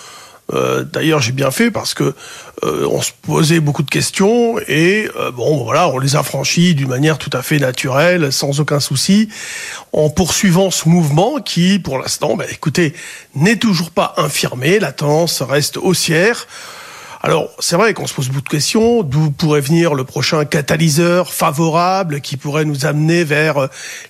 [0.53, 2.15] Euh, D'ailleurs, j'ai bien fait parce que
[2.65, 6.75] euh, on se posait beaucoup de questions et euh, bon, voilà, on les a franchis
[6.75, 9.29] d'une manière tout à fait naturelle, sans aucun souci,
[9.93, 12.95] en poursuivant ce mouvement qui, pour l'instant, bah, écoutez,
[13.35, 14.79] n'est toujours pas infirmé.
[14.79, 16.47] La tendance reste haussière.
[17.25, 19.05] Alors, c'est vrai qu'on se pose beaucoup de questions.
[19.05, 23.67] D'où pourrait venir le prochain catalyseur favorable qui pourrait nous amener vers euh,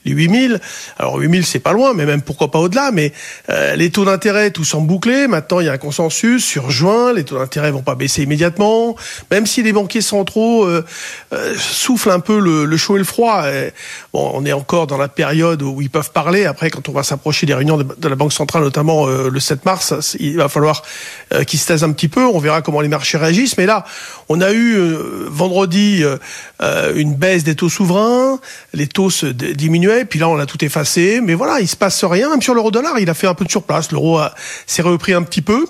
[0.07, 0.61] les 8000
[0.99, 2.91] Alors, 8000, c'est pas loin, mais même pourquoi pas au-delà.
[2.91, 3.13] Mais
[3.51, 5.29] euh, les taux d'intérêt, tout semble bouclé.
[5.29, 7.13] Maintenant, il y a un consensus sur juin.
[7.13, 8.97] Les taux d'intérêt vont pas baisser immédiatement.
[9.31, 10.83] Même si les banquiers centraux euh,
[11.35, 13.45] euh, soufflent un peu le, le, chaud et le froid.
[13.47, 13.75] Et,
[14.15, 16.47] bon, on est encore dans la période où ils peuvent parler.
[16.47, 19.67] Après, quand on va s'approcher des réunions de, la Banque centrale, notamment euh, le 7
[19.67, 20.83] mars, il va falloir
[21.47, 22.25] qu'ils se taisent un petit peu.
[22.25, 23.59] On verra comment les marchés marchés réagissent.
[23.59, 23.85] Mais là,
[24.29, 28.39] on a eu euh, vendredi euh, une baisse des taux souverains,
[28.73, 31.21] les taux se diminuaient, puis là on a tout effacé.
[31.21, 32.31] Mais voilà, il se passe rien.
[32.31, 33.91] Même sur l'euro-dollar, il a fait un peu de surplace.
[33.91, 34.21] L'euro
[34.67, 35.67] s'est repris un petit peu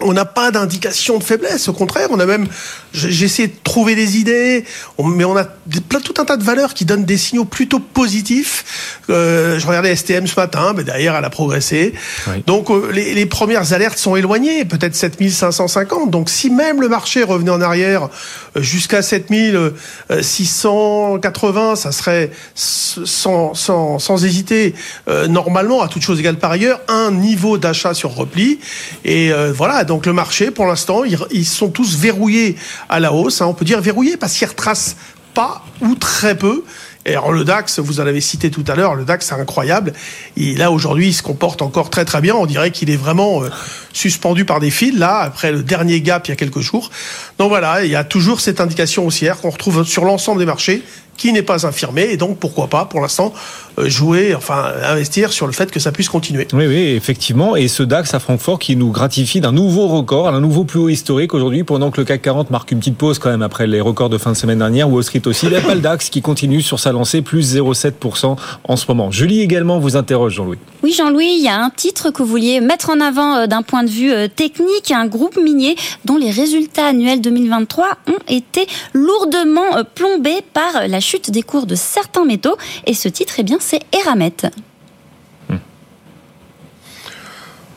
[0.00, 1.68] on n'a pas d'indication de faiblesse.
[1.68, 2.46] Au contraire, on a même,
[2.92, 4.64] j'ai essayé de trouver des idées,
[4.98, 9.00] mais on a tout un tas de valeurs qui donnent des signaux plutôt positifs.
[9.10, 11.94] Euh, je regardais STM ce matin, mais derrière, elle a progressé.
[12.26, 12.42] Oui.
[12.46, 16.10] Donc, euh, les, les, premières alertes sont éloignées, peut-être 7550.
[16.10, 18.08] Donc, si même le marché revenait en arrière
[18.56, 24.74] euh, jusqu'à 7680, ça serait sans, sans, sans hésiter,
[25.08, 28.60] euh, normalement, à toute chose égale par ailleurs, un niveau d'achat sur repli.
[29.04, 32.56] Et euh, voilà, donc le marché, pour l'instant, ils, sont tous verrouillés
[32.88, 33.40] à la hausse.
[33.40, 33.46] Hein.
[33.46, 34.96] On peut dire verrouillés parce qu'ils retracent
[35.34, 36.64] pas ou très peu.
[37.04, 39.92] Et alors le DAX, vous en avez cité tout à l'heure, le DAX c'est incroyable.
[40.36, 42.36] Et là aujourd'hui, il se comporte encore très très bien.
[42.36, 43.50] On dirait qu'il est vraiment euh,
[43.92, 46.90] suspendu par des fils là après le dernier gap il y a quelques jours.
[47.38, 50.84] Donc voilà, il y a toujours cette indication haussière qu'on retrouve sur l'ensemble des marchés
[51.16, 53.34] qui n'est pas infirmé et donc pourquoi pas pour l'instant
[53.78, 56.46] jouer, enfin investir sur le fait que ça puisse continuer.
[56.52, 57.56] Oui, oui, effectivement.
[57.56, 60.88] Et ce DAX à Francfort qui nous gratifie d'un nouveau record, un nouveau plus haut
[60.88, 63.80] historique aujourd'hui, pendant que le CAC 40 marque une petite pause quand même après les
[63.80, 64.90] records de fin de semaine dernière.
[64.90, 65.46] Wall Street aussi.
[65.46, 68.84] Il n'y a pas le DAX qui continue sur sa lancée, plus 0,7% en ce
[68.88, 69.10] moment.
[69.10, 70.58] Julie également vous interroge, Jean-Louis.
[70.82, 73.84] Oui, Jean-Louis, il y a un titre que vous vouliez mettre en avant d'un point
[73.84, 80.42] de vue technique, un groupe minier dont les résultats annuels 2023 ont été lourdement plombés
[80.52, 82.56] par la chute des cours de certains métaux.
[82.86, 84.32] Et ce titre, eh bien, c'est Eramet.
[85.48, 85.56] Hmm.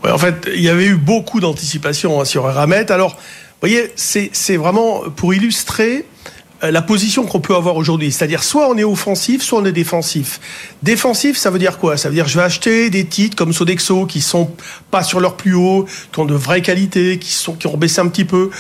[0.04, 2.92] En fait, il y avait eu beaucoup d'anticipation hein, sur Eramet.
[2.92, 6.06] Alors, vous voyez, c'est vraiment pour illustrer
[6.64, 8.12] euh, la position qu'on peut avoir aujourd'hui.
[8.12, 10.40] C'est-à-dire, soit on est offensif, soit on est défensif.
[10.84, 11.98] Défensif, ça veut dire quoi?
[11.98, 14.52] Ça veut dire je vais acheter des titres comme Sodexo qui sont
[14.92, 18.00] pas sur leur plus haut, qui ont de vraies qualités, qui, sont, qui ont baissé
[18.00, 18.52] un petit peu.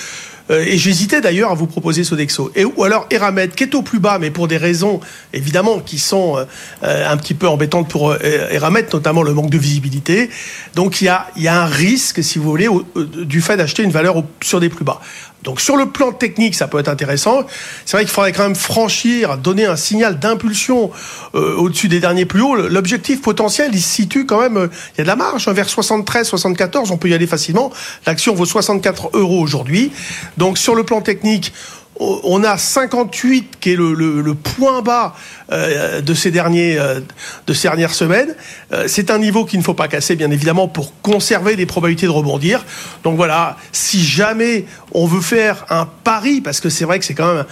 [0.51, 2.51] Euh, et j'hésitais d'ailleurs à vous proposer Sodexo.
[2.55, 4.99] Et, ou alors Eramet, qui est au plus bas, mais pour des raisons
[5.34, 6.38] évidemment qui sont
[6.84, 8.17] euh, un petit peu embêtantes pour euh,
[8.51, 10.29] Eramet, notamment le manque de visibilité.
[10.75, 14.60] Donc il y a, un risque, si vous voulez, du fait d'acheter une valeur sur
[14.60, 15.01] des plus bas.
[15.45, 17.45] Donc sur le plan technique, ça peut être intéressant.
[17.86, 20.91] C'est vrai qu'il faudrait quand même franchir, donner un signal d'impulsion
[21.36, 22.55] euh, au-dessus des derniers plus hauts.
[22.55, 25.53] L'objectif potentiel, il se situe quand même, euh, il y a de la marge, hein,
[25.53, 27.71] vers 73, 74, on peut y aller facilement.
[28.08, 29.91] L'action vaut 64 euros aujourd'hui.
[30.38, 31.53] Donc sur le plan technique,
[31.99, 35.15] on a 58 qui est le, point bas
[35.51, 37.01] euh, de ces derniers euh,
[37.45, 38.34] de ces dernières semaines.
[38.73, 42.08] Euh, c'est un niveau qu'il ne faut pas casser, bien évidemment, pour conserver des probabilités
[42.08, 42.65] de rebondir.
[43.03, 47.13] Donc voilà, si jamais on veut faire un pari, parce que c'est vrai que c'est
[47.13, 47.45] quand même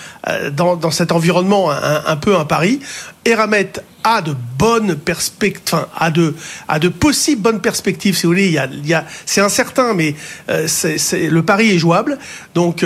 [0.54, 2.80] dans, dans, cet environnement un, peu un pari,
[3.26, 6.36] Eramet a de bonnes perspectives, enfin, a de,
[6.68, 8.48] a de possibles bonnes perspectives, si vous voulez.
[8.48, 10.16] Il y a, il y a, c'est incertain, mais
[10.66, 12.18] c'est, c'est, le pari est jouable.
[12.56, 12.84] Donc,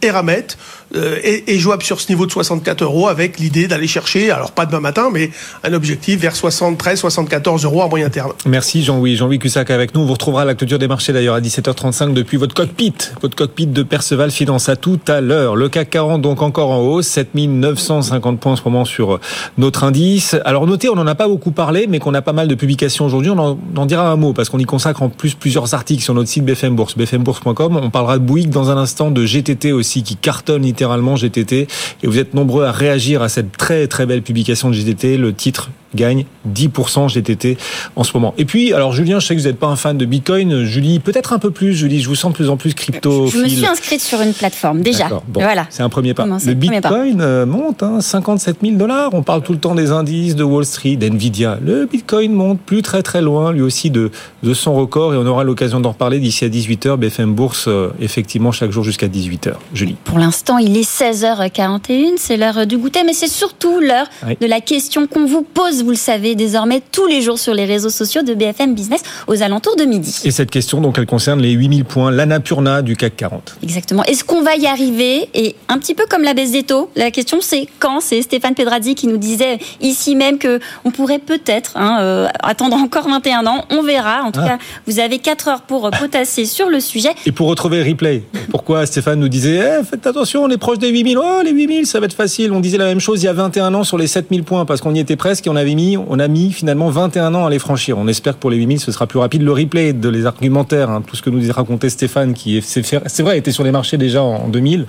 [0.00, 0.46] Eramet
[0.94, 4.66] est, est, jouable sur ce niveau de 64 euros avec l'idée d'aller chercher, alors pas
[4.66, 5.30] demain matin, mais
[5.62, 8.32] un objectif vers 73, 74 euros à moyen terme.
[8.46, 9.16] Merci Jean-Louis.
[9.16, 10.02] Jean-Louis Cussac avec nous.
[10.02, 13.36] On vous retrouvera à la clôture des marchés d'ailleurs à 17h35 depuis votre cockpit, votre
[13.36, 14.68] cockpit de Perceval Finance.
[14.68, 15.56] À tout à l'heure.
[15.56, 19.20] Le CAC 40 donc encore en hausse, 7950 points en ce moment sur
[19.58, 20.36] notre indice.
[20.44, 23.04] Alors notez, on n'en a pas beaucoup parlé, mais qu'on a pas mal de publications
[23.04, 23.30] aujourd'hui.
[23.30, 26.14] On en, en, dira un mot parce qu'on y consacre en plus plusieurs articles sur
[26.14, 27.80] notre site BFM Bourse, bfmbourse.com.
[27.82, 31.68] On parlera de Bouygues dans un instant, de GTT aussi qui cartonne littéralement GTT.
[32.02, 34.33] Et vous êtes nombreux à réagir à cette très très belle publication
[34.70, 35.16] de GTT.
[35.16, 37.56] Le titre gagne 10% GTT
[37.96, 38.34] en ce moment.
[38.38, 40.64] Et puis, alors Julien, je sais que vous n'êtes pas un fan de Bitcoin.
[40.64, 41.74] Julie, peut-être un peu plus.
[41.74, 43.26] Julie, je vous sens de plus en plus crypto.
[43.26, 45.08] Je me suis inscrite sur une plateforme déjà.
[45.08, 45.66] Bon, voilà.
[45.70, 46.26] C'est un premier pas.
[46.26, 47.46] Le Bitcoin pas.
[47.46, 49.10] monte, hein, 57 000 dollars.
[49.12, 51.58] On parle tout le temps des indices de Wall Street, d'Nvidia.
[51.62, 54.10] Le Bitcoin monte plus très très loin, lui aussi de,
[54.42, 55.14] de son record.
[55.14, 56.96] Et on aura l'occasion d'en reparler d'ici à 18h.
[56.96, 59.52] BFM Bourse, euh, effectivement, chaque jour jusqu'à 18h.
[59.72, 59.96] Julie.
[60.04, 62.14] Pour l'instant, il est 16h41.
[62.16, 64.36] C'est l'heure du goûter, mais c'est surtout l'heure oui.
[64.40, 67.66] de la question qu'on vous pose vous le savez désormais tous les jours sur les
[67.66, 70.18] réseaux sociaux de BFM Business aux alentours de midi.
[70.24, 73.56] Et cette question, donc, elle concerne les 8000 points, l'Annapurna du CAC 40.
[73.62, 74.02] Exactement.
[74.04, 75.28] Est-ce qu'on va y arriver?
[75.34, 78.00] Et un petit peu comme la baisse des taux, la question c'est quand?
[78.00, 82.76] C'est Stéphane Pedrazzi qui nous disait ici même que on pourrait peut-être hein, euh, attendre
[82.76, 83.64] encore 21 ans.
[83.70, 84.22] On verra.
[84.24, 84.48] En tout Ah.
[84.50, 87.10] cas, vous avez 4 heures pour potasser sur le sujet.
[87.26, 90.78] Et pour retrouver le replay, pourquoi Stéphane nous disait Eh, faites attention, on est proche
[90.78, 91.18] des 8000.
[91.18, 92.52] Oh, les 8000, ça va être facile.
[92.52, 94.80] On disait la même chose il y a 21 ans sur les 7000 points parce
[94.80, 95.73] qu'on y était presque et on avait
[96.08, 97.98] on a mis finalement 21 ans à les franchir.
[97.98, 99.42] On espère que pour les 8000, ce sera plus rapide.
[99.42, 102.60] Le replay de les argumentaires, hein, tout ce que nous a raconté Stéphane, qui est,
[102.62, 104.86] c'est vrai, était sur les marchés déjà en 2000,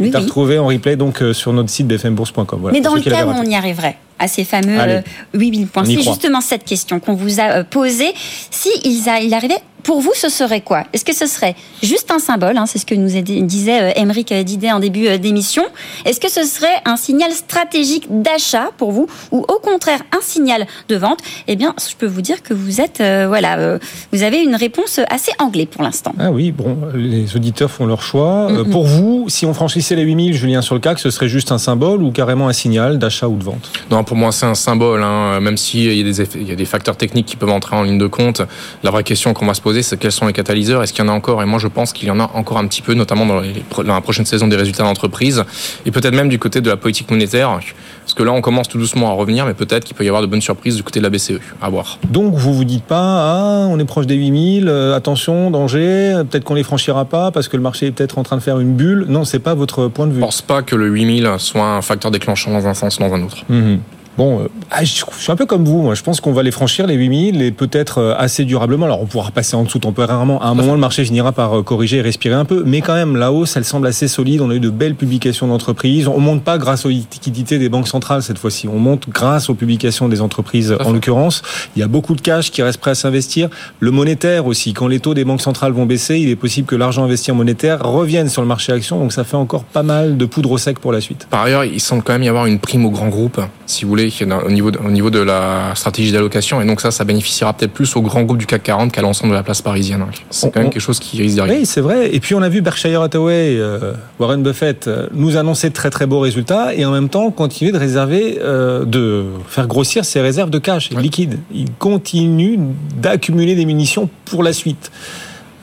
[0.00, 0.24] Oui, est à oui.
[0.24, 2.58] retrouver en replay donc euh, sur notre site bfmbourse.com.
[2.60, 4.94] Voilà, Mais dans le cas où on y arriverait à ces fameux Allez.
[4.94, 5.00] euh,
[5.34, 8.12] 8000 points, c'est justement cette question qu'on vous a euh, posée.
[8.50, 10.84] Si il, a, il arrivait, pour vous, ce serait quoi?
[10.92, 13.08] Est-ce que ce serait juste un symbole hein, C'est ce que nous
[13.46, 15.64] disait euh, Émeric Didet en début euh, d'émission.
[16.04, 20.66] Est-ce que ce serait un signal stratégique d'achat pour vous ou au contraire un signal
[20.88, 21.18] de vente?
[21.48, 23.78] Eh bien, je peux vous dire que vous êtes, euh, voilà, euh,
[24.12, 26.12] vous avez une réponse assez anglais pour l'instant.
[26.18, 28.50] Ah oui, bon, les auditeurs font leur choix.
[28.52, 31.50] Euh, pour vous, si on franchissait les 8000, Julien, sur le CAC, ce serait juste
[31.50, 33.72] un symbole ou carrément un signal d'achat ou de vente?
[33.90, 35.02] Non, pour moi, c'est un symbole.
[35.02, 35.40] Hein.
[35.40, 37.76] Même s'il y, a des effets- il y a des facteurs techniques qui peuvent entrer
[37.76, 38.42] en ligne de compte,
[38.82, 40.82] la vraie question qu'on va se poser, c'est quels sont les catalyseurs?
[40.82, 41.42] Est-ce qu'il y en a encore?
[41.42, 43.64] Et moi, je pense qu'il y en a encore un petit peu, notamment dans, les,
[43.74, 45.44] dans la prochaine saison des résultats d'entreprise,
[45.86, 47.58] et peut-être même du côté de la politique monétaire.
[48.02, 50.20] Parce que là, on commence tout doucement à revenir, mais peut-être qu'il peut y avoir
[50.20, 51.40] de bonnes surprises du côté de la BCE.
[51.62, 51.98] À voir.
[52.10, 56.24] Donc vous vous dites pas, ah, on est proche des 8000, euh, attention, danger, euh,
[56.24, 58.58] peut-être qu'on les franchira pas parce que le marché est peut-être en train de faire
[58.60, 59.06] une bulle.
[59.08, 60.20] Non, c'est pas votre point de vue.
[60.20, 63.14] Je pense pas que le 8000 soit un facteur déclenchant dans un sens ou dans
[63.14, 63.44] un autre.
[63.48, 63.78] Mhm.
[64.18, 65.80] Bon, euh, ah, je suis un peu comme vous.
[65.80, 65.94] Moi.
[65.94, 68.86] Je pense qu'on va les franchir, les 8000, et peut-être euh, assez durablement.
[68.86, 70.40] Alors, on pourra passer en dessous temporairement.
[70.42, 72.62] À un moment, le marché finira par euh, corriger et respirer un peu.
[72.66, 74.42] Mais quand même, la hausse, elle semble assez solide.
[74.42, 76.08] On a eu de belles publications d'entreprises.
[76.08, 78.68] On monte pas grâce aux liquidités des banques centrales cette fois-ci.
[78.68, 81.42] On monte grâce aux publications des entreprises, en l'occurrence.
[81.74, 83.48] Il y a beaucoup de cash qui reste prêt à s'investir.
[83.80, 84.74] Le monétaire aussi.
[84.74, 87.34] Quand les taux des banques centrales vont baisser, il est possible que l'argent investi en
[87.34, 88.98] monétaire revienne sur le marché action.
[88.98, 91.26] Donc, ça fait encore pas mal de poudre au sec pour la suite.
[91.30, 93.90] Par ailleurs, il semble quand même y avoir une prime aux grands groupes, si vous
[93.90, 94.01] voulez,
[94.46, 96.60] au niveau de, au niveau de la stratégie d'allocation.
[96.60, 99.30] Et donc ça, ça bénéficiera peut-être plus aux grands groupes du CAC 40 qu'à l'ensemble
[99.32, 100.04] de la place parisienne.
[100.30, 101.58] C'est quand On- même quelque chose qui risque d'arriver.
[101.60, 102.14] Oui, c'est vrai.
[102.14, 105.90] Et puis on a vu Berkshire Hathaway, euh, Warren Buffett, euh, nous annoncer de très
[105.90, 110.20] très beaux résultats et en même temps continuer de réserver, euh, de faire grossir ses
[110.20, 111.02] réserves de cash Ouais.
[111.02, 111.38] liquide.
[111.54, 112.58] Il continue
[112.96, 114.90] d'accumuler des munitions pour la suite.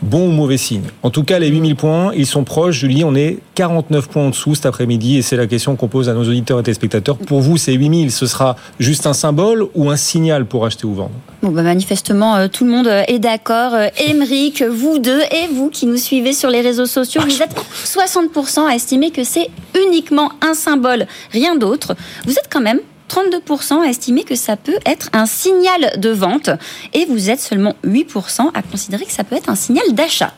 [0.02, 0.84] Bon ou mauvais signe.
[1.04, 2.80] En tout cas, les 8000 points, ils sont proches.
[2.80, 6.08] Julie, on est 49 points en dessous cet après-midi et c'est la question qu'on pose
[6.08, 7.18] à nos auditeurs et téléspectateurs.
[7.18, 10.94] Pour vous, ces 8000, ce sera juste un symbole ou un signal pour acheter ou
[10.94, 11.12] vendre?
[11.42, 13.74] Bah, manifestement, euh, tout le monde euh, est d'accord.
[13.74, 17.56] Euh, Émeric, vous deux et vous qui nous suivez sur les réseaux sociaux, vous êtes
[17.84, 19.50] 60% à estimer que c'est
[19.86, 21.96] uniquement un symbole, rien d'autre.
[22.26, 22.80] Vous êtes quand même
[23.10, 26.50] 32% à estimer que ça peut être un signal de vente
[26.94, 30.34] et vous êtes seulement 8% à considérer que ça peut être un signal d'achat.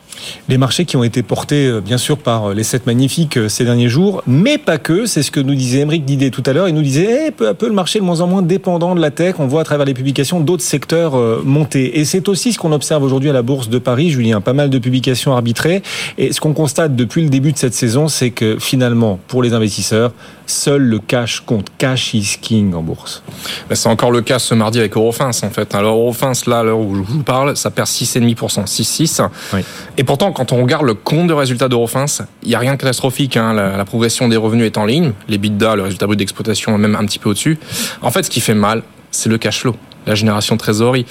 [0.50, 3.50] Les marchés qui ont été portés, euh, bien sûr, par euh, les sept magnifiques euh,
[3.50, 5.06] ces derniers jours, mais pas que.
[5.06, 6.68] C'est ce que nous disait Émeric Didet tout à l'heure.
[6.68, 8.96] Il nous disait, eh, peu à peu, le marché est de moins en moins dépendant
[8.96, 9.36] de la tech.
[9.40, 11.14] On voit à travers les publications d'autres secteurs
[11.44, 12.00] monter.
[12.00, 14.42] Et c'est aussi ce qu'on observe aujourd'hui à la Bourse de Paris, Julien.
[14.42, 15.82] Pas mal de publications arbitrées.
[16.18, 19.54] Et ce qu'on constate depuis le début de cette saison, c'est que finalement, pour les
[19.54, 20.12] investisseurs,
[20.46, 21.68] seul le cash compte.
[21.78, 23.24] Cash is king en bourse.
[23.70, 25.76] Ben, c'est encore le cas ce mardi avec Eurofins en fait.
[25.76, 29.28] Alors Eurofins là, à l'heure où je vous parle, ça perd 6,5%, 6,6.
[29.54, 29.62] Oui.
[29.98, 32.06] Et pourtant, quand on regarde le compte de résultats d'Eurofins,
[32.44, 33.38] il n'y a rien de catastrophique.
[33.38, 33.54] Hein.
[33.54, 35.14] La, la progression des revenus est en ligne.
[35.28, 37.58] Les bidas, le résultat brut d'exploitation même un petit peu au-dessus.
[38.02, 41.06] En fait, ce qui fait mal, c'est le cash flow, la génération de trésorerie.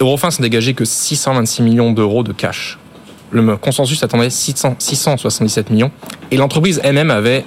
[0.00, 2.78] Eurofins n'a dégagé que 626 millions d'euros de cash.
[3.30, 5.90] Le consensus attendait 600 677 millions.
[6.30, 7.44] Et l'entreprise elle-même avait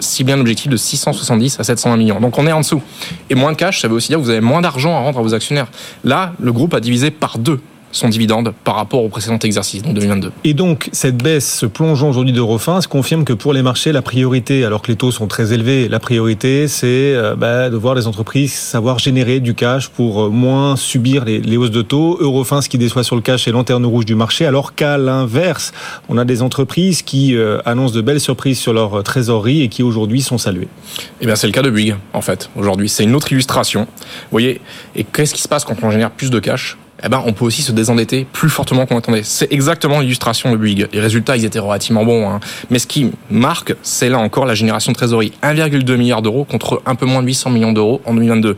[0.00, 2.20] ciblé un objectif de 670 à 720 millions.
[2.20, 2.82] Donc on est en dessous.
[3.30, 5.18] Et moins de cash, ça veut aussi dire que vous avez moins d'argent à rendre
[5.18, 5.68] à vos actionnaires.
[6.04, 7.60] Là, le groupe a divisé par deux
[7.92, 10.32] son dividende par rapport au précédent exercice, donc 2022.
[10.44, 14.64] Et donc, cette baisse, ce plongeon aujourd'hui d'Eurofins confirme que pour les marchés, la priorité,
[14.64, 18.06] alors que les taux sont très élevés, la priorité, c'est euh, bah, de voir les
[18.06, 22.16] entreprises savoir générer du cash pour euh, moins subir les, les hausses de taux.
[22.20, 25.72] Eurofins, ce qui déçoit sur le cash, est lanterne rouge du marché, alors qu'à l'inverse,
[26.08, 29.82] on a des entreprises qui euh, annoncent de belles surprises sur leur trésorerie et qui
[29.82, 30.68] aujourd'hui sont saluées.
[31.20, 32.88] Eh bien, c'est le cas de Bouygues, en fait, aujourd'hui.
[32.88, 33.82] C'est une autre illustration.
[33.82, 34.60] Vous voyez,
[34.96, 36.78] et qu'est-ce qui se passe quand on génère plus de cash?
[37.04, 39.22] Eh ben, on peut aussi se désendetter plus fortement qu'on attendait.
[39.24, 40.88] C'est exactement l'illustration de Bouygues.
[40.92, 42.28] Les résultats, ils étaient relativement bons.
[42.28, 42.40] Hein.
[42.70, 45.32] Mais ce qui marque, c'est là encore la génération de trésorerie.
[45.42, 48.56] 1,2 milliard d'euros contre un peu moins de 800 millions d'euros en 2022.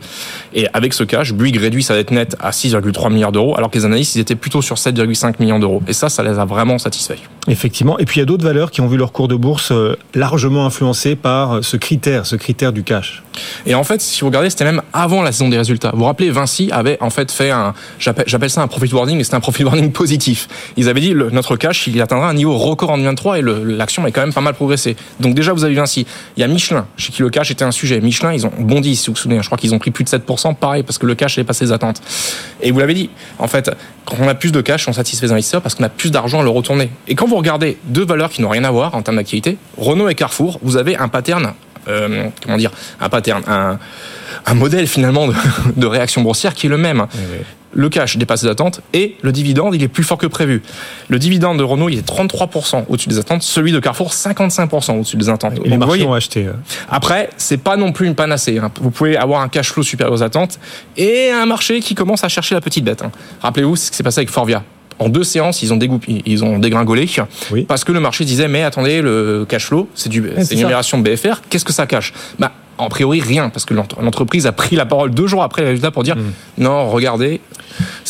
[0.53, 3.77] Et avec ce cash, Bouygues réduit sa dette nette à 6,3 milliards d'euros, alors que
[3.77, 5.81] les analystes, ils étaient plutôt sur 7,5 millions d'euros.
[5.87, 7.15] Et ça, ça les a vraiment satisfaits.
[7.47, 7.99] Effectivement.
[7.99, 9.95] Et puis il y a d'autres valeurs qui ont vu leur cours de bourse euh,
[10.15, 13.23] largement influencé par ce critère, ce critère du cash.
[13.65, 15.91] Et en fait, si vous regardez, c'était même avant la saison des résultats.
[15.91, 19.23] Vous vous rappelez, Vinci avait en fait fait un, j'appelle ça un profit warning, mais
[19.23, 20.47] c'était un profit warning positif.
[20.77, 24.05] Ils avaient dit le, notre cash, il atteindra un niveau record en 2023 et l'action
[24.07, 24.95] est quand même pas mal progressé.
[25.19, 26.05] Donc déjà, vous avez Vinci.
[26.37, 28.01] Il y a Michelin, chez qui le cash était un sujet.
[28.01, 29.41] Michelin, ils ont bondi, si vous vous souvenez.
[29.41, 31.53] Je crois qu'ils ont pris plus de 7%, pareil, parce que le cash n'est pas
[31.53, 32.01] ses attentes.
[32.61, 33.71] Et vous l'avez dit, en fait,
[34.05, 36.39] quand on a plus de cash, on satisfait les investisseurs parce qu'on a plus d'argent
[36.39, 36.89] à le retourner.
[37.07, 40.15] Et quand regardez deux valeurs qui n'ont rien à voir en termes d'activité, Renault et
[40.15, 41.53] Carrefour, vous avez un pattern
[41.87, 43.77] euh, comment dire, un pattern, un,
[44.45, 45.33] un modèle finalement de,
[45.75, 47.05] de, réaction boursière qui est le même.
[47.13, 47.37] Oui, oui.
[47.77, 50.63] Le cash dépasse les attentes et le dividende, il est plus fort que prévu.
[51.09, 55.17] Le dividende de Renault, il est 33% au-dessus des attentes, celui de Carrefour, 55% au-dessus
[55.17, 55.55] des attentes.
[55.65, 56.47] Et les marchés ont acheté.
[56.89, 58.59] Après, c'est pas non plus une panacée.
[58.59, 58.71] Hein.
[58.79, 60.57] Vous pouvez avoir un cash flow supérieur aux attentes
[60.95, 63.01] et un marché qui commence à chercher la petite bête.
[63.01, 63.11] Hein.
[63.41, 64.63] Rappelez-vous ce qui s'est passé avec Forvia
[64.99, 67.07] en deux séances, ils ont, dégoupé, ils ont dégringolé
[67.51, 67.63] oui.
[67.63, 70.97] parce que le marché disait mais attendez, le cash flow, c'est du, c'est une numération
[70.99, 72.13] de BFR, qu'est-ce que ça cache?
[72.39, 75.69] Bah, en priori rien parce que l'entreprise a pris la parole deux jours après le
[75.69, 76.63] résultat pour dire mmh.
[76.63, 77.41] non, regardez,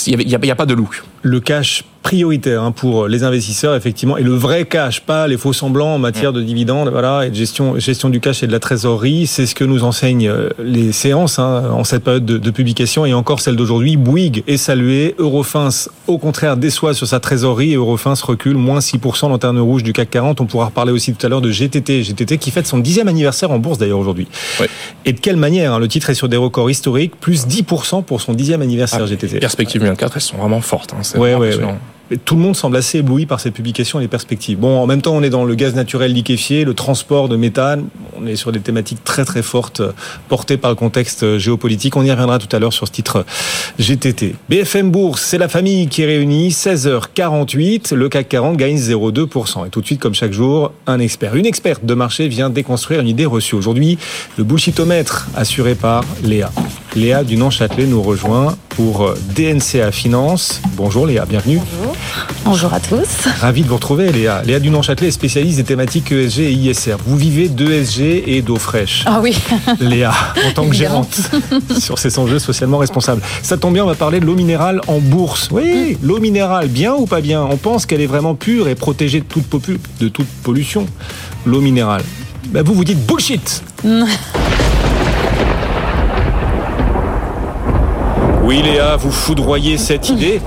[0.07, 0.89] il n'y a, a, a, pas de loup.
[1.25, 5.53] Le cash prioritaire hein, pour les investisseurs, effectivement, et le vrai cash, pas les faux
[5.53, 8.59] semblants en matière de dividendes, voilà, et de gestion, gestion du cash et de la
[8.59, 9.25] trésorerie.
[9.25, 13.15] C'est ce que nous enseignent les séances hein, en cette période de, de, publication et
[13.15, 13.97] encore celle d'aujourd'hui.
[13.97, 15.69] Bouygues est salué, Eurofins,
[16.05, 20.11] au contraire, déçoit sur sa trésorerie et Eurofins recule moins 6% lanterne rouge du CAC
[20.11, 20.41] 40.
[20.41, 23.49] On pourra reparler aussi tout à l'heure de GTT, GTT qui fête son dixième anniversaire
[23.49, 24.27] en bourse d'ailleurs aujourd'hui.
[24.59, 24.67] Oui.
[25.05, 28.21] Et de quelle manière hein, Le titre est sur des records historiques, plus 10% pour
[28.21, 29.33] son dixième anniversaire ah, GTT.
[29.33, 30.93] Les perspectives 2024, elles sont vraiment fortes.
[30.93, 31.75] Hein, ouais, ouais, ouais.
[32.23, 34.59] Tout le monde semble assez ébloui par cette publication et les perspectives.
[34.59, 37.87] Bon, en même temps, on est dans le gaz naturel liquéfié, le transport de méthane.
[38.15, 39.81] On est sur des thématiques très très fortes
[40.29, 41.95] portées par le contexte géopolitique.
[41.95, 43.25] On y reviendra tout à l'heure sur ce titre
[43.79, 44.35] GTT.
[44.49, 46.49] BFM Bourse, c'est la famille qui est réunie.
[46.49, 49.65] 16h48, le CAC 40 gagne 0,2%.
[49.65, 52.99] Et tout de suite, comme chaque jour, un expert, une experte de marché vient déconstruire
[52.99, 53.55] une idée reçue.
[53.55, 53.97] Aujourd'hui,
[54.37, 56.51] le bullshitomètre assuré par Léa.
[56.95, 60.61] Léa Dunan-Châtelet nous rejoint pour DNCA Finance.
[60.75, 61.59] Bonjour Léa, bienvenue.
[61.77, 61.95] Bonjour.
[62.43, 63.27] Bonjour à tous.
[63.39, 64.41] Ravi de vous retrouver Léa.
[64.43, 66.97] Léa Dunan-Châtelet est spécialiste des thématiques ESG et ISR.
[67.05, 69.03] Vous vivez d'ESG et d'eau fraîche.
[69.05, 69.37] Ah oui.
[69.79, 70.11] Léa,
[70.45, 71.19] en tant que gérante
[71.79, 73.21] sur ces enjeux socialement responsables.
[73.41, 75.49] Ça tombe bien, on va parler de l'eau minérale en bourse.
[75.51, 77.41] Oui, l'eau minérale, bien ou pas bien?
[77.43, 79.45] On pense qu'elle est vraiment pure et protégée de toute,
[79.99, 80.85] de toute pollution.
[81.45, 82.03] L'eau minérale.
[82.49, 83.63] Ben vous vous dites bullshit
[88.45, 90.39] Oui Léa, vous foudroyez cette idée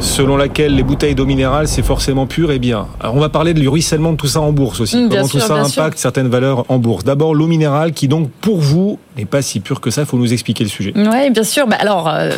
[0.00, 2.86] selon laquelle les bouteilles d'eau minérale c'est forcément pur et bien.
[3.00, 4.96] Alors on va parler du ruissellement de tout ça en bourse aussi.
[4.96, 6.02] Mmh, Comment sûr, tout ça impacte sûr.
[6.02, 7.04] certaines valeurs en bourse.
[7.04, 10.02] D'abord l'eau minérale qui donc pour vous n'est pas si pure que ça.
[10.02, 10.92] Il faut nous expliquer le sujet.
[10.94, 11.66] Oui, bien sûr.
[11.66, 12.30] Bah, alors euh,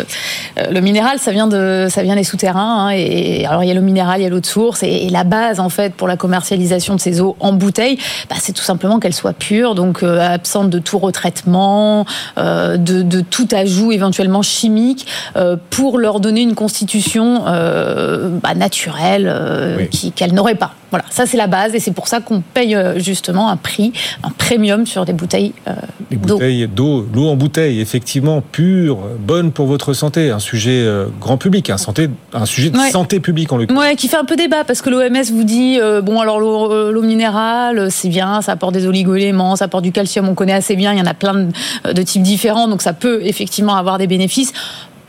[0.70, 2.88] le minéral ça vient de ça vient des souterrains.
[2.88, 5.06] Hein, et alors il y a l'eau minérale, il y a l'eau de source et,
[5.06, 7.98] et, la base en fait pour la commercialisation de ces eaux en bouteille,
[8.28, 12.06] bah, c'est tout simplement qu'elle soit pure, donc euh, absente de tout retraitement,
[12.38, 15.06] euh, de, de, tout ajout éventuellement chimique
[15.36, 19.88] euh, pour leur donner une constitution euh, bah, naturelle oui.
[19.88, 20.74] qui, qu'elle n'aurait pas.
[20.90, 23.92] Voilà, ça c'est la base et c'est pour ça qu'on paye euh, justement un prix,
[24.22, 25.74] un premium sur des bouteilles euh,
[26.10, 26.34] d'eau.
[26.34, 31.36] bouteilles d'eau, l'eau en bouteille, effectivement pure, bonne pour votre santé, un sujet euh, grand
[31.36, 32.90] public, un, santé, un sujet de ouais.
[32.90, 33.82] santé publique en l'occurrence.
[33.82, 37.02] Ouais, qui fait un peu débat parce que l'OMS vous dit euh, bon alors l'eau
[37.02, 40.92] minérale c'est bien, ça apporte des oligo-éléments, ça apporte du calcium, on connaît assez bien,
[40.92, 44.06] il y en a plein de, de types différents donc ça peut effectivement avoir des
[44.06, 44.52] bénéfices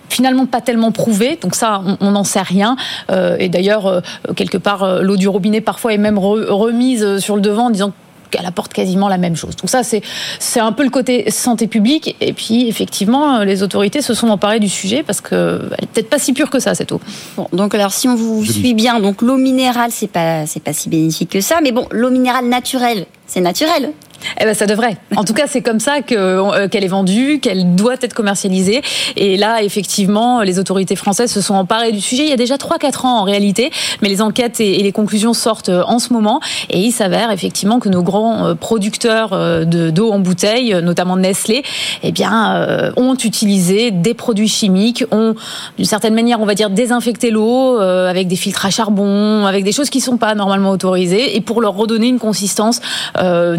[0.09, 2.75] finalement pas tellement prouvé, donc ça on n'en sait rien.
[3.11, 4.01] Euh, et d'ailleurs euh,
[4.35, 7.69] quelque part euh, l'eau du robinet parfois est même re remise sur le devant en
[7.69, 7.93] disant
[8.29, 9.55] qu'elle apporte quasiment la même chose.
[9.55, 10.01] Donc ça, c'est
[10.39, 12.15] c'est un peu le côté santé publique.
[12.21, 16.19] Et puis, effectivement, les autorités se sont emparées du sujet parce qu'elle n'est peut-être pas
[16.19, 17.01] si pure que ça, cette eau.
[17.35, 20.61] Bon, donc alors, si on vous Je suit bien, donc l'eau minérale, c'est pas, c'est
[20.61, 21.59] pas si bénéfique que ça.
[21.61, 23.91] Mais bon, l'eau minérale naturelle, c'est naturel.
[24.39, 24.97] Eh ben ça devrait.
[25.15, 28.81] En tout cas, c'est comme ça euh, qu'elle est vendue, qu'elle doit être commercialisée.
[29.15, 32.55] Et là, effectivement, les autorités françaises se sont emparées du sujet il y a déjà
[32.55, 36.39] 3-4 ans en réalité, mais les enquêtes et, les conclusions sortent euh, en ce moment.
[36.69, 41.63] Et il s'avère effectivement que nos grands euh, producteurs de d'eau en bouteille, notamment Nestlé,
[42.03, 45.35] eh bien, ont utilisé des produits chimiques, ont
[45.77, 49.71] d'une certaine manière, on va dire, désinfecté l'eau avec des filtres à charbon, avec des
[49.71, 52.81] choses qui sont pas normalement autorisées, et pour leur redonner une consistance
[53.17, 53.57] euh,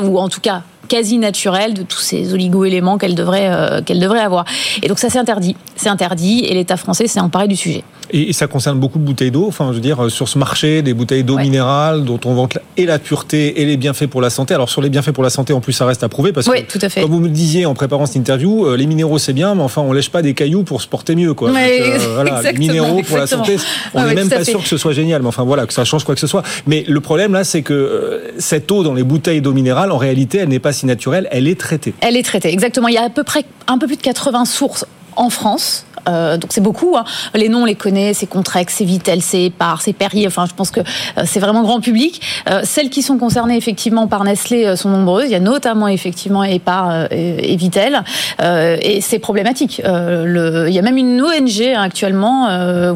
[0.00, 4.20] ou en tout cas quasi naturelle de tous ces oligo-éléments qu'elle devrait, euh, qu'elle devrait
[4.20, 4.44] avoir.
[4.82, 5.56] Et donc ça c'est interdit.
[5.74, 7.84] C'est interdit et l'État français s'est emparé du sujet.
[8.10, 9.46] Et, ça concerne beaucoup de bouteilles d'eau.
[9.46, 12.86] Enfin, je veux dire, sur ce marché, des bouteilles d'eau minérale dont on vante et
[12.86, 14.54] la pureté et les bienfaits pour la santé.
[14.54, 16.64] Alors sur les bienfaits pour la santé, en plus, ça reste à prouver parce oui,
[16.64, 17.02] que, tout à fait.
[17.02, 19.92] comme vous me disiez en préparant cette interview, les minéraux c'est bien, mais enfin, on
[19.92, 21.50] lèche pas des cailloux pour se porter mieux, quoi.
[21.50, 23.56] Mais voilà, les minéraux pour la santé,
[23.94, 25.22] on n'est même pas sûr que ce soit génial.
[25.22, 26.42] Mais enfin, voilà, que ça change quoi que ce soit.
[26.66, 30.38] Mais le problème là, c'est que cette eau dans les bouteilles d'eau minérale, en réalité,
[30.38, 31.94] elle n'est pas si naturelle, elle est traitée.
[32.00, 32.88] Elle est traitée, exactement.
[32.88, 34.86] Il y a à peu près un peu plus de 80 sources
[35.16, 35.86] en France.
[36.08, 36.96] Euh, donc c'est beaucoup.
[36.96, 37.04] Hein.
[37.34, 38.14] Les noms, on les connaît.
[38.14, 40.26] C'est Contrex, c'est Vitel, c'est Par, c'est Perrier.
[40.26, 42.20] Enfin, je pense que euh, c'est vraiment grand public.
[42.48, 45.26] Euh, celles qui sont concernées effectivement par Nestlé sont nombreuses.
[45.26, 48.02] Il y a notamment effectivement Epar et, et Vitel.
[48.40, 49.80] et c'est problématique.
[49.84, 52.48] Il y a même une ONG hein, actuellement,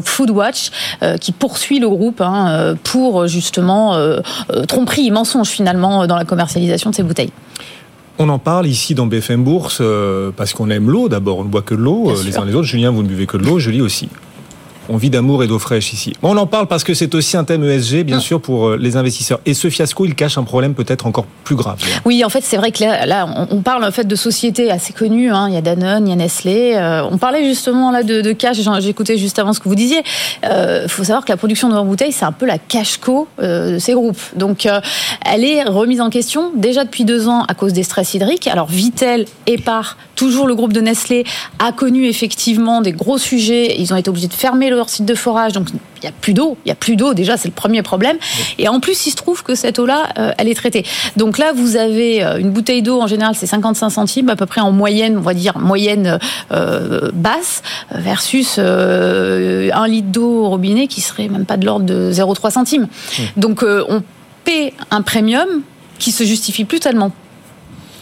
[0.03, 0.69] Foodwatch,
[1.19, 3.97] qui poursuit le groupe hein, pour justement
[4.67, 7.31] tromperie, mensonge finalement dans la commercialisation de ces bouteilles.
[8.23, 11.39] On en parle ici dans BFM Bourse euh, parce qu'on aime l'eau d'abord.
[11.39, 12.67] On ne boit que de l'eau euh, les uns les autres.
[12.67, 13.57] Julien, vous ne buvez que de l'eau.
[13.57, 14.09] Je lis aussi.
[14.93, 16.11] On vit d'amour et d'eau fraîche ici.
[16.21, 18.19] on en parle parce que c'est aussi un thème ESG, bien ah.
[18.19, 19.39] sûr, pour euh, les investisseurs.
[19.45, 21.79] Et ce fiasco, il cache un problème peut-être encore plus grave.
[22.03, 25.31] Oui, en fait, c'est vrai que là, on parle en fait de sociétés assez connues.
[25.31, 25.47] Hein.
[25.47, 26.73] Il y a Danone, il y a Nestlé.
[26.75, 28.57] Euh, on parlait justement là de, de cash.
[28.81, 30.03] J'écoutais juste avant ce que vous disiez.
[30.43, 33.77] Il euh, faut savoir que la production de bouteilles, c'est un peu la cash-co de
[33.79, 34.19] ces groupes.
[34.35, 34.67] Donc,
[35.25, 38.47] elle est remise en question déjà depuis deux ans à cause des stress hydriques.
[38.47, 41.23] Alors, Vitel, Epar, toujours le groupe de Nestlé,
[41.59, 43.79] a connu effectivement des gros sujets.
[43.79, 46.33] Ils ont été obligés de fermer le site de forage, donc il n'y a plus
[46.33, 46.57] d'eau.
[46.65, 48.17] Il n'y a plus d'eau, déjà, c'est le premier problème.
[48.57, 50.85] Et en plus, il se trouve que cette eau-là, euh, elle est traitée.
[51.17, 54.45] Donc là, vous avez euh, une bouteille d'eau, en général, c'est 55 centimes, à peu
[54.45, 56.19] près en moyenne, on va dire moyenne
[56.51, 57.61] euh, basse,
[57.91, 62.87] versus un litre d'eau au robinet qui serait même pas de l'ordre de 0,3 centimes.
[63.37, 64.01] Donc on
[64.43, 65.47] paie un premium
[65.99, 67.11] qui se justifie plus tellement.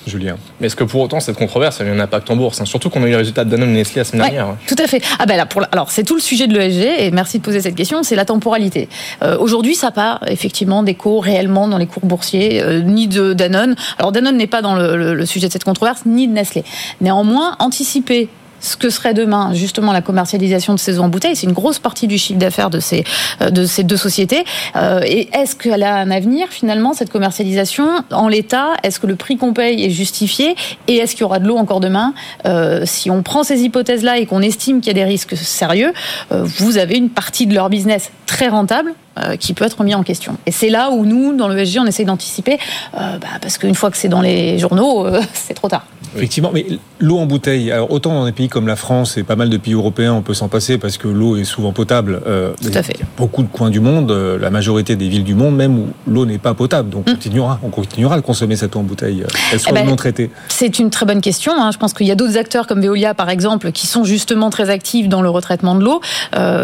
[0.09, 0.37] Julien.
[0.59, 2.89] Mais est-ce que pour autant cette controverse a eu un impact en bourse hein Surtout
[2.89, 4.55] qu'on a eu les résultats de Danone et Nestlé la semaine dernière.
[4.67, 5.01] Tout à fait.
[5.19, 7.61] Ah ben là, pour alors c'est tout le sujet de l'ESG et merci de poser
[7.61, 8.03] cette question.
[8.03, 8.89] C'est la temporalité.
[9.23, 13.33] Euh, aujourd'hui, ça n'a pas effectivement d'écho réellement dans les cours boursiers euh, ni de
[13.33, 13.75] Danone.
[13.97, 16.63] Alors Danone n'est pas dans le, le, sujet de cette controverse ni de Nestlé.
[17.01, 18.29] Néanmoins, anticiper
[18.59, 21.35] ce que serait demain justement la commercialisation de ces eaux en bouteille.
[21.35, 23.03] C'est une grosse partie du chiffre d'affaires de ces,
[23.41, 24.43] euh, de ces deux sociétés.
[24.75, 29.15] Euh, et est-ce qu'elle a un avenir finalement, cette commercialisation En l'état, est-ce que le
[29.15, 30.55] prix qu'on paye est justifié?
[30.87, 32.13] Et est-ce qu'il y aura de l'eau encore demain?
[32.45, 35.93] Euh, Si on prend ces hypothèses-là et qu'on estime qu'il y a des risques sérieux,
[36.29, 38.93] vous avez une partie de leur business très rentable
[39.39, 40.37] qui peut être mis en question.
[40.45, 42.57] Et c'est là où nous, dans le SG, on essaie d'anticiper,
[42.93, 45.85] bah, parce qu'une fois que c'est dans les journaux, c'est trop tard.
[46.15, 46.65] Effectivement, mais
[46.99, 49.57] l'eau en bouteille, alors autant dans des pays comme la France et pas mal de
[49.57, 52.21] pays européens, on peut s'en passer parce que l'eau est souvent potable.
[52.27, 52.97] Euh, Tout à fait.
[53.17, 56.25] Beaucoup de coins du monde, euh, la majorité des villes du monde même où l'eau
[56.25, 56.89] n'est pas potable.
[56.89, 57.15] Donc on, mm.
[57.15, 59.95] continuera, on continuera de consommer cette eau en bouteille, euh, elle soit eh ben, non
[59.95, 60.31] traitée.
[60.47, 61.53] C'est une très bonne question.
[61.55, 61.71] Hein.
[61.71, 64.69] Je pense qu'il y a d'autres acteurs comme Veolia par exemple qui sont justement très
[64.69, 66.01] actifs dans le retraitement de l'eau.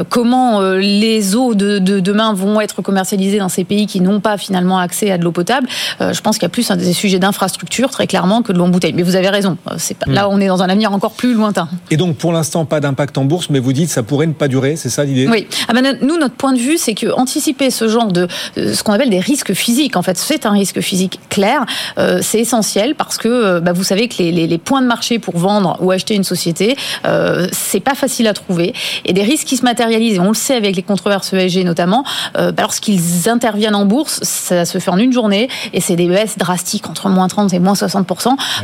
[0.09, 4.79] comment les eaux de, demain vont être commercialisées dans ces pays qui n'ont pas finalement
[4.79, 5.67] accès à de l'eau potable?
[5.99, 8.65] Je pense qu'il y a plus un des sujets d'infrastructure très clairement que de l'eau
[8.65, 8.93] en bouteille.
[8.93, 9.57] Mais vous avez raison.
[9.77, 10.31] C'est pas, Là, hmm.
[10.31, 11.67] on est dans un avenir encore plus lointain.
[11.91, 14.47] Et donc, pour l'instant, pas d'impact en bourse, mais vous dites ça pourrait ne pas
[14.47, 15.27] durer, c'est ça l'idée?
[15.27, 15.47] Oui.
[15.67, 18.27] Ah ben, nous, notre point de vue, c'est que anticiper ce genre de
[18.57, 21.65] euh, ce qu'on appelle des risques physiques, en fait, c'est un risque physique clair.
[21.97, 24.87] Euh, c'est essentiel parce que euh, bah, vous savez que les, les, les, points de
[24.87, 26.75] marché pour vendre ou acheter une société,
[27.05, 28.73] euh, c'est pas facile à trouver.
[29.05, 32.03] Et des risques qui se matérialisent, et on le sait avec les controverses ESG notamment,
[32.37, 36.07] euh, bah, lorsqu'ils interviennent en bourse, ça se fait en une journée et c'est des
[36.07, 38.07] baisses drastiques entre moins 30 et moins 60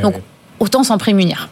[0.02, 0.16] Donc,
[0.62, 1.50] autant s'en prémunir.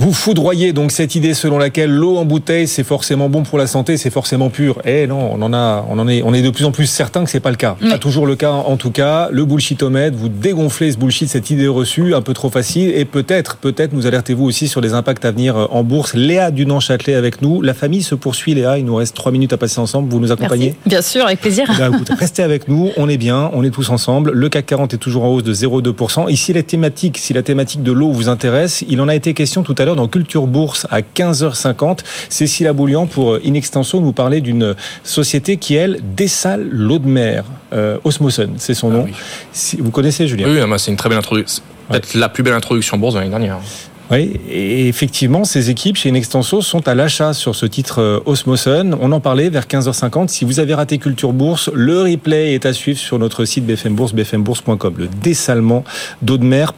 [0.00, 3.66] Vous foudroyez donc cette idée selon laquelle l'eau en bouteille c'est forcément bon pour la
[3.66, 4.80] santé, c'est forcément pur.
[4.84, 7.24] Eh non, on en a, on en est, on est de plus en plus certain
[7.24, 7.76] que c'est pas le cas.
[7.90, 9.28] Pas toujours le cas en tout cas.
[9.32, 13.56] Le bullshitomètre, vous dégonflez ce bullshit, cette idée reçue, un peu trop facile, et peut-être,
[13.56, 16.14] peut-être nous alertez-vous aussi sur les impacts à venir en bourse.
[16.14, 17.60] Léa Dunan-Châtelet avec nous.
[17.60, 18.78] La famille se poursuit, Léa.
[18.78, 20.12] Il nous reste trois minutes à passer ensemble.
[20.12, 20.76] Vous nous accompagnez?
[20.86, 21.68] Bien sûr, avec plaisir.
[21.70, 22.90] Eh restez avec nous.
[22.98, 24.30] On est bien, on est tous ensemble.
[24.30, 26.30] Le CAC 40 est toujours en hausse de 0,2%.
[26.30, 29.64] Ici, la thématique, si la thématique de l'eau vous intéresse, il en a été question
[29.64, 32.00] tout à l'heure dans Culture Bourse à 15h50.
[32.28, 37.44] Cécile Aboulian pour euh, Inextenso nous parlait d'une société qui, elle, dessale l'eau de mer.
[37.72, 39.06] Euh, Osmosen, c'est son nom.
[39.08, 41.62] Ah vous connaissez, Julien Oui, c'est une très belle introduction.
[41.88, 43.58] Peut-être la plus belle introduction bourse de l'année dernière.
[44.10, 48.96] Oui, et effectivement, ces équipes chez Inextenso sont à l'achat sur ce titre euh, Osmosen.
[48.98, 50.28] On en parlait vers 15h50.
[50.28, 53.94] Si vous avez raté Culture Bourse, le replay est à suivre sur notre site BFM
[53.94, 54.94] Bourse, bfmbourse.com.
[54.96, 55.84] Le dessalement
[56.22, 56.72] d'eau de mer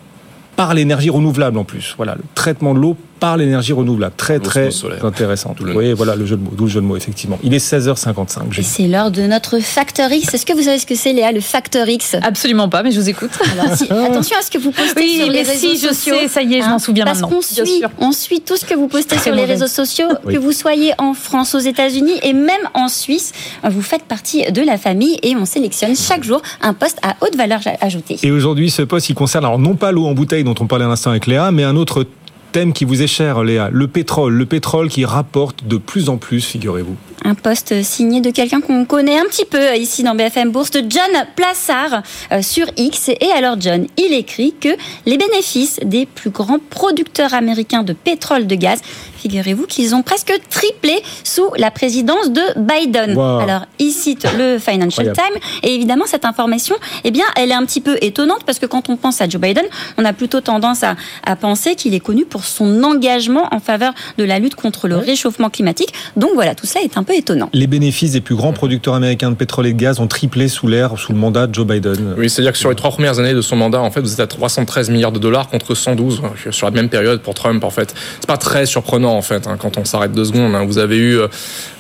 [0.61, 1.95] par l'énergie renouvelable en plus.
[1.97, 4.15] Voilà, le traitement de l'eau par l'énergie renouvelable.
[4.17, 4.71] Très très
[5.03, 5.55] intéressant.
[5.61, 7.39] Vous voyez, voilà le jeu de mots, d'où le jeu de mots effectivement.
[7.45, 8.59] Il est 16h55.
[8.59, 10.33] Et c'est l'heure de notre Factor X.
[10.35, 12.17] Est-ce que vous savez ce que c'est Léa, le Factor X?
[12.23, 13.31] Absolument pas, mais je vous écoute.
[13.53, 15.89] Alors, si, attention à ce que vous postez oui, sur les mais réseaux si, je
[15.89, 16.15] sociaux.
[16.15, 17.37] sais, ça y est, je m'en souviens Parce maintenant.
[17.37, 20.35] qu'on suit, on suit tout ce que vous postez sur les réseaux sociaux, Oui.
[20.35, 23.33] que vous soyez en France, aux États-Unis et même en Suisse.
[23.69, 27.37] Vous faites partie de la famille et on sélectionne chaque jour un poste à haute
[27.37, 28.17] valeur ajoutée.
[28.23, 30.85] Et aujourd'hui, ce poste, il concerne alors non pas l'eau en bouteille dont on parlait
[30.85, 32.07] à l'instant avec Léa, mais un autre
[32.51, 34.35] thème qui vous est cher, Léa, le pétrole.
[34.35, 36.97] Le pétrole qui rapporte de plus en plus, figurez-vous.
[37.25, 41.27] Un poste signé de quelqu'un qu'on connaît un petit peu ici dans BFM Bourse, John
[41.37, 43.09] Plassard euh, sur X.
[43.09, 44.71] Et alors John, il écrit que
[45.07, 48.81] les bénéfices des plus grands producteurs américains de pétrole de gaz,
[49.21, 53.17] figurez-vous qu'ils ont presque triplé sous la présidence de Biden.
[53.17, 53.41] Wow.
[53.41, 55.15] Alors il cite le Financial Incroyable.
[55.15, 58.67] Times et évidemment cette information, eh bien, elle est un petit peu étonnante parce que
[58.67, 59.65] quand on pense à Joe Biden,
[59.99, 63.93] on a plutôt tendance à, à penser qu'il est connu pour son engagement en faveur
[64.19, 65.93] de la lutte contre le réchauffement climatique.
[66.17, 67.51] Donc voilà, tout cela est un peu étonnant.
[67.53, 70.67] Les bénéfices des plus grands producteurs américains de pétrole et de gaz ont triplé sous
[70.67, 72.15] l'ère, sous le mandat de Joe Biden.
[72.17, 74.21] Oui, c'est-à-dire que sur les trois premières années de son mandat, en fait, vous êtes
[74.21, 77.63] à 313 milliards de dollars contre 112 euh, sur la même période pour Trump.
[77.65, 80.55] En fait, c'est pas très surprenant en fait hein, quand on s'arrête deux secondes.
[80.55, 80.65] hein.
[80.67, 81.19] Vous avez eu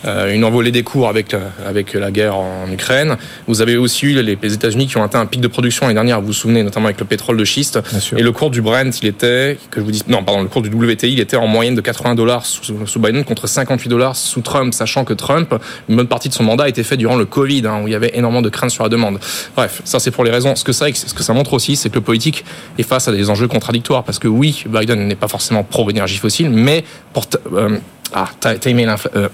[0.07, 3.16] euh, une envolée des cours avec euh, avec la guerre en Ukraine.
[3.47, 5.95] Vous avez aussi eu les, les États-Unis qui ont atteint un pic de production l'année
[5.95, 6.20] dernière.
[6.20, 7.78] Vous vous souvenez notamment avec le pétrole de schiste.
[8.16, 10.62] Et le cours du Brent, il était que je vous dis non, pardon, le cours
[10.62, 14.16] du WTI, il était en moyenne de 80 dollars sous, sous Biden contre 58 dollars
[14.16, 15.55] sous Trump, sachant que Trump,
[15.89, 17.93] une bonne partie de son mandat a été fait durant le Covid, hein, où il
[17.93, 19.18] y avait énormément de craintes sur la demande.
[19.57, 20.55] Bref, ça c'est pour les raisons.
[20.57, 22.45] Ce que ça, ce que ça montre aussi, c'est que le politique
[22.78, 26.16] est face à des enjeux contradictoires, parce que oui, Biden n'est pas forcément pro énergie
[26.16, 27.79] fossile, mais pour t- euh,
[28.12, 29.29] ah, ta- timer l'infla- euh,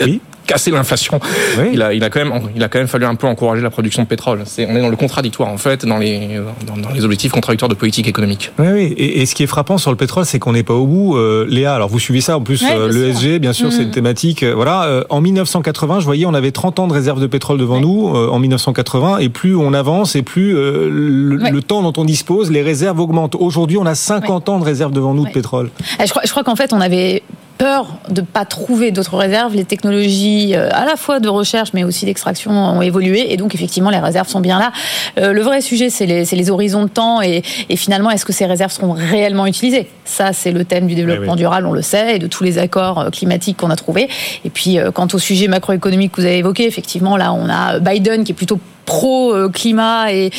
[0.00, 0.20] Oui.
[0.50, 1.20] Casser l'inflation,
[1.58, 1.70] Oui.
[1.74, 3.70] il a, il a quand même, il a quand même fallu un peu encourager la
[3.70, 4.42] production de pétrole.
[4.46, 7.68] C'est, on est dans le contradictoire en fait, dans les, dans, dans les objectifs contradictoires
[7.68, 8.50] de politique économique.
[8.58, 8.94] Oui, oui.
[8.96, 11.16] Et, et ce qui est frappant sur le pétrole, c'est qu'on n'est pas au bout.
[11.16, 13.82] Euh, Léa, alors vous suivez ça en plus, Ouais, euh, bien l'ESG, bien sûr, c'est
[13.82, 14.42] une thématique.
[14.42, 17.58] euh, voilà, euh, en 1980, je voyais, on avait 30 ans de réserve de pétrole
[17.58, 21.50] devant nous euh, en 1980, et plus on avance, et plus euh, le, Ouais.
[21.50, 23.36] le temps dont on dispose, les réserves augmentent.
[23.36, 25.70] Aujourd'hui, on a 50 ans de réserve devant nous de pétrole.
[25.98, 27.22] Ah, Je crois, je crois qu'en fait, on avait
[27.60, 29.54] peur de pas trouver d'autres réserves.
[29.54, 33.34] Les technologies, euh, à la fois de recherche, mais aussi d'extraction, ont évolué.
[33.34, 34.72] Et donc, effectivement, les réserves sont bien là.
[35.18, 37.20] Euh, le vrai sujet, c'est les, les horizons de temps.
[37.20, 39.88] Et, et finalement, est-ce que ces réserves seront réellement utilisées?
[40.06, 41.38] Ça, c'est le thème du développement oui.
[41.38, 44.08] durable, on le sait, et de tous les accords euh, climatiques qu'on a trouvés.
[44.46, 47.78] Et puis, euh, quant au sujet macroéconomique que vous avez évoqué, effectivement, là, on a
[47.78, 48.58] Biden qui est plutôt
[48.90, 50.30] pro-climat et,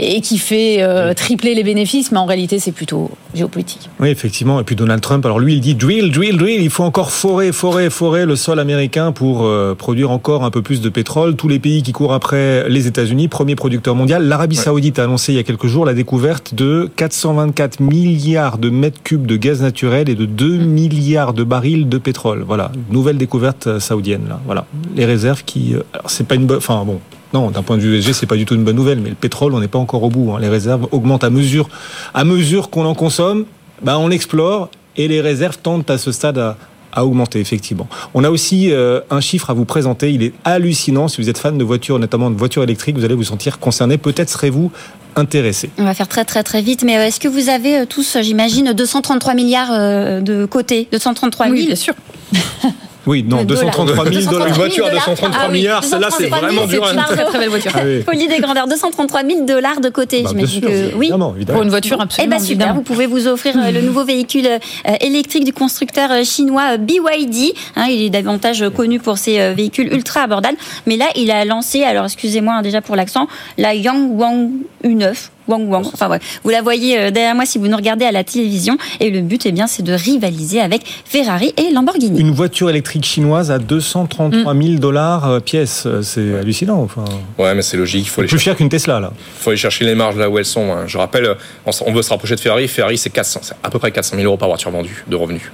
[0.00, 3.88] et qui fait euh, tripler les bénéfices, mais en réalité, c'est plutôt géopolitique.
[4.00, 4.58] Oui, effectivement.
[4.58, 6.60] Et puis Donald Trump, alors lui, il dit drill, drill, drill.
[6.60, 10.60] Il faut encore forer, forer, forer le sol américain pour euh, produire encore un peu
[10.60, 11.36] plus de pétrole.
[11.36, 14.24] Tous les pays qui courent après les États-Unis, premier producteur mondial.
[14.24, 18.70] L'Arabie Saoudite a annoncé il y a quelques jours la découverte de 424 milliards de
[18.70, 22.42] mètres cubes de gaz naturel et de 2 milliards de barils de pétrole.
[22.44, 24.26] Voilà, nouvelle découverte euh, saoudienne.
[24.28, 24.40] Là.
[24.46, 26.98] Voilà, les réserves qui, alors c'est pas une bonne, enfin bon.
[27.32, 29.14] Non, d'un point de vue ESG, c'est pas du tout une bonne nouvelle, mais le
[29.14, 30.32] pétrole, on n'est pas encore au bout.
[30.32, 30.38] hein.
[30.40, 31.68] Les réserves augmentent à mesure,
[32.12, 33.44] à mesure qu'on en consomme,
[33.82, 36.56] bah, on explore et les réserves tendent à ce stade à,
[36.92, 37.86] à augmenter, effectivement.
[38.14, 40.10] On a aussi euh, un chiffre à vous présenter.
[40.12, 41.06] Il est hallucinant.
[41.06, 43.96] Si vous êtes fan de voitures, notamment de voitures électriques, vous allez vous sentir concerné.
[43.96, 44.72] Peut-être serez-vous
[45.14, 45.70] intéressé.
[45.78, 48.16] On va faire très très très vite, mais euh, est-ce que vous avez euh, tous,
[48.22, 51.94] j'imagine, 233 milliards de côté 233 000 Oui, bien sûr.
[53.06, 54.48] Oui, non, De 233 000 dollars.
[54.48, 56.94] Une voiture à 233 Ah oui, milliards, celle-là, c'est 233 000, vraiment dur à c'est
[56.94, 57.72] une Très très belle voiture.
[57.74, 58.02] Ah oui.
[58.02, 61.06] Folie des grandeurs, 233 000 dollars de côté, Bah, bien j'imagine que oui.
[61.06, 61.56] évidemment, évidemment.
[61.58, 62.30] Pour une voiture, Eh absolument.
[62.36, 62.74] ben super, évidemment.
[62.74, 64.58] vous pouvez vous offrir euh, le nouveau véhicule euh,
[65.00, 67.54] électrique du constructeur euh, chinois BYD.
[67.76, 71.82] Hein, il est davantage connu pour ses véhicules ultra abordables, mais là il a lancé,
[71.84, 73.28] alors excusez-moi hein, déjà pour l'accent,
[73.58, 74.50] la Yangwang
[74.84, 75.14] U9.
[75.48, 75.84] Wang Wang.
[75.92, 78.76] Enfin ouais, vous la voyez euh, derrière moi si vous nous regardez à la télévision.
[79.00, 82.20] Et le but, eh bien, c'est de rivaliser avec Ferrari et Lamborghini.
[82.20, 85.84] Une voiture électrique chinoise à 233 000 dollars euh, pièce.
[85.86, 86.82] Euh, C'est hallucinant.
[86.82, 87.04] Enfin,
[87.38, 88.06] Ouais, mais c'est logique.
[88.06, 89.12] Il faut aller plus chercher, cher qu'une Tesla, là.
[89.38, 90.72] faut aller chercher les marges là où elles sont.
[90.72, 90.84] hein.
[90.86, 91.28] Je rappelle,
[91.66, 92.68] on, veut se rapprocher de Ferrari.
[92.68, 95.50] Ferrari, c'est 400, c'est à peu près 400 000 euros par voiture vendue de revenus.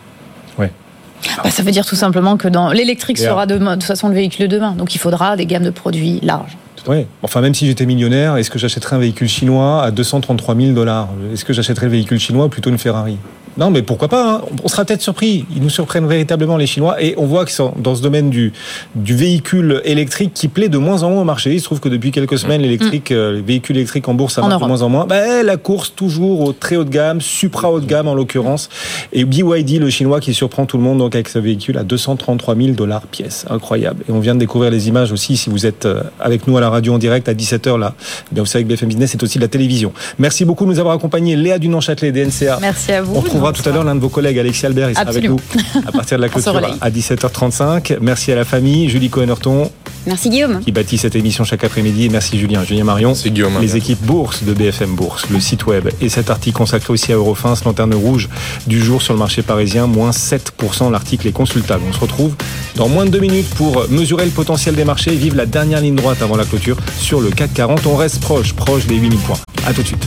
[1.42, 4.14] Bah, ça veut dire tout simplement que dans l'électrique sera demain, de toute façon le
[4.14, 4.72] véhicule de demain.
[4.72, 6.56] Donc il faudra des gammes de produits larges.
[6.86, 7.06] Ouais.
[7.22, 11.08] Enfin, même si j'étais millionnaire, est-ce que j'achèterais un véhicule chinois à 233 000 dollars?
[11.32, 13.18] Est-ce que j'achèterais le véhicule chinois plutôt une Ferrari?
[13.58, 15.46] Non, mais pourquoi pas hein On sera peut-être surpris.
[15.54, 18.52] Ils nous surprennent véritablement les Chinois et on voit que c'est dans ce domaine du,
[18.94, 21.52] du véhicule électrique qui plaît de moins en moins au marché.
[21.52, 24.42] Il se trouve que depuis quelques semaines, l'électrique, euh, les véhicules électriques en bourse, ça
[24.42, 25.06] marche de moins en moins.
[25.06, 28.68] Ben, la course toujours au très haut de gamme, supra haut de gamme en l'occurrence.
[29.12, 32.56] Et BYD, le chinois, qui surprend tout le monde donc avec ce véhicule à 233
[32.56, 33.46] 000 dollars pièce.
[33.48, 34.04] Incroyable.
[34.08, 35.36] Et on vient de découvrir les images aussi.
[35.36, 37.94] Si vous êtes euh, avec nous à la radio en direct à 17h là,
[38.32, 39.92] bien vous savez que BFM Business c'est aussi de la télévision.
[40.18, 41.36] Merci beaucoup de nous avoir accompagnés.
[41.36, 42.58] Léa Dunan-Châtelet, DNCA.
[42.60, 43.16] Merci à vous.
[43.16, 44.90] On retrouvera tout à l'heure l'un de vos collègues, Alexis Albert.
[44.90, 45.36] Il sera Absolument.
[45.54, 47.98] avec nous à partir de la clôture à 17h35.
[48.00, 48.88] Merci à la famille.
[48.88, 49.70] Julie Cohen-Horton
[50.06, 50.60] Merci Guillaume.
[50.60, 52.04] qui bâtit cette émission chaque après-midi.
[52.04, 52.62] Et merci Julien.
[52.64, 53.14] Julien Marion.
[53.14, 53.60] C'est Guillaume.
[53.60, 57.16] Les équipes bourse de BFM Bourse, le site web et cet article consacré aussi à
[57.16, 58.28] Eurofins, lanterne rouge
[58.66, 60.90] du jour sur le marché parisien, moins 7%.
[60.90, 61.82] L'article est consultable.
[61.88, 62.34] On se retrouve
[62.76, 65.80] dans moins de deux minutes pour mesurer le potentiel des marchés et vivre la dernière
[65.80, 67.86] ligne droite avant la clôture sur le CAC 40.
[67.86, 69.38] On reste proche, proche des 8000 points.
[69.66, 70.06] À tout de suite.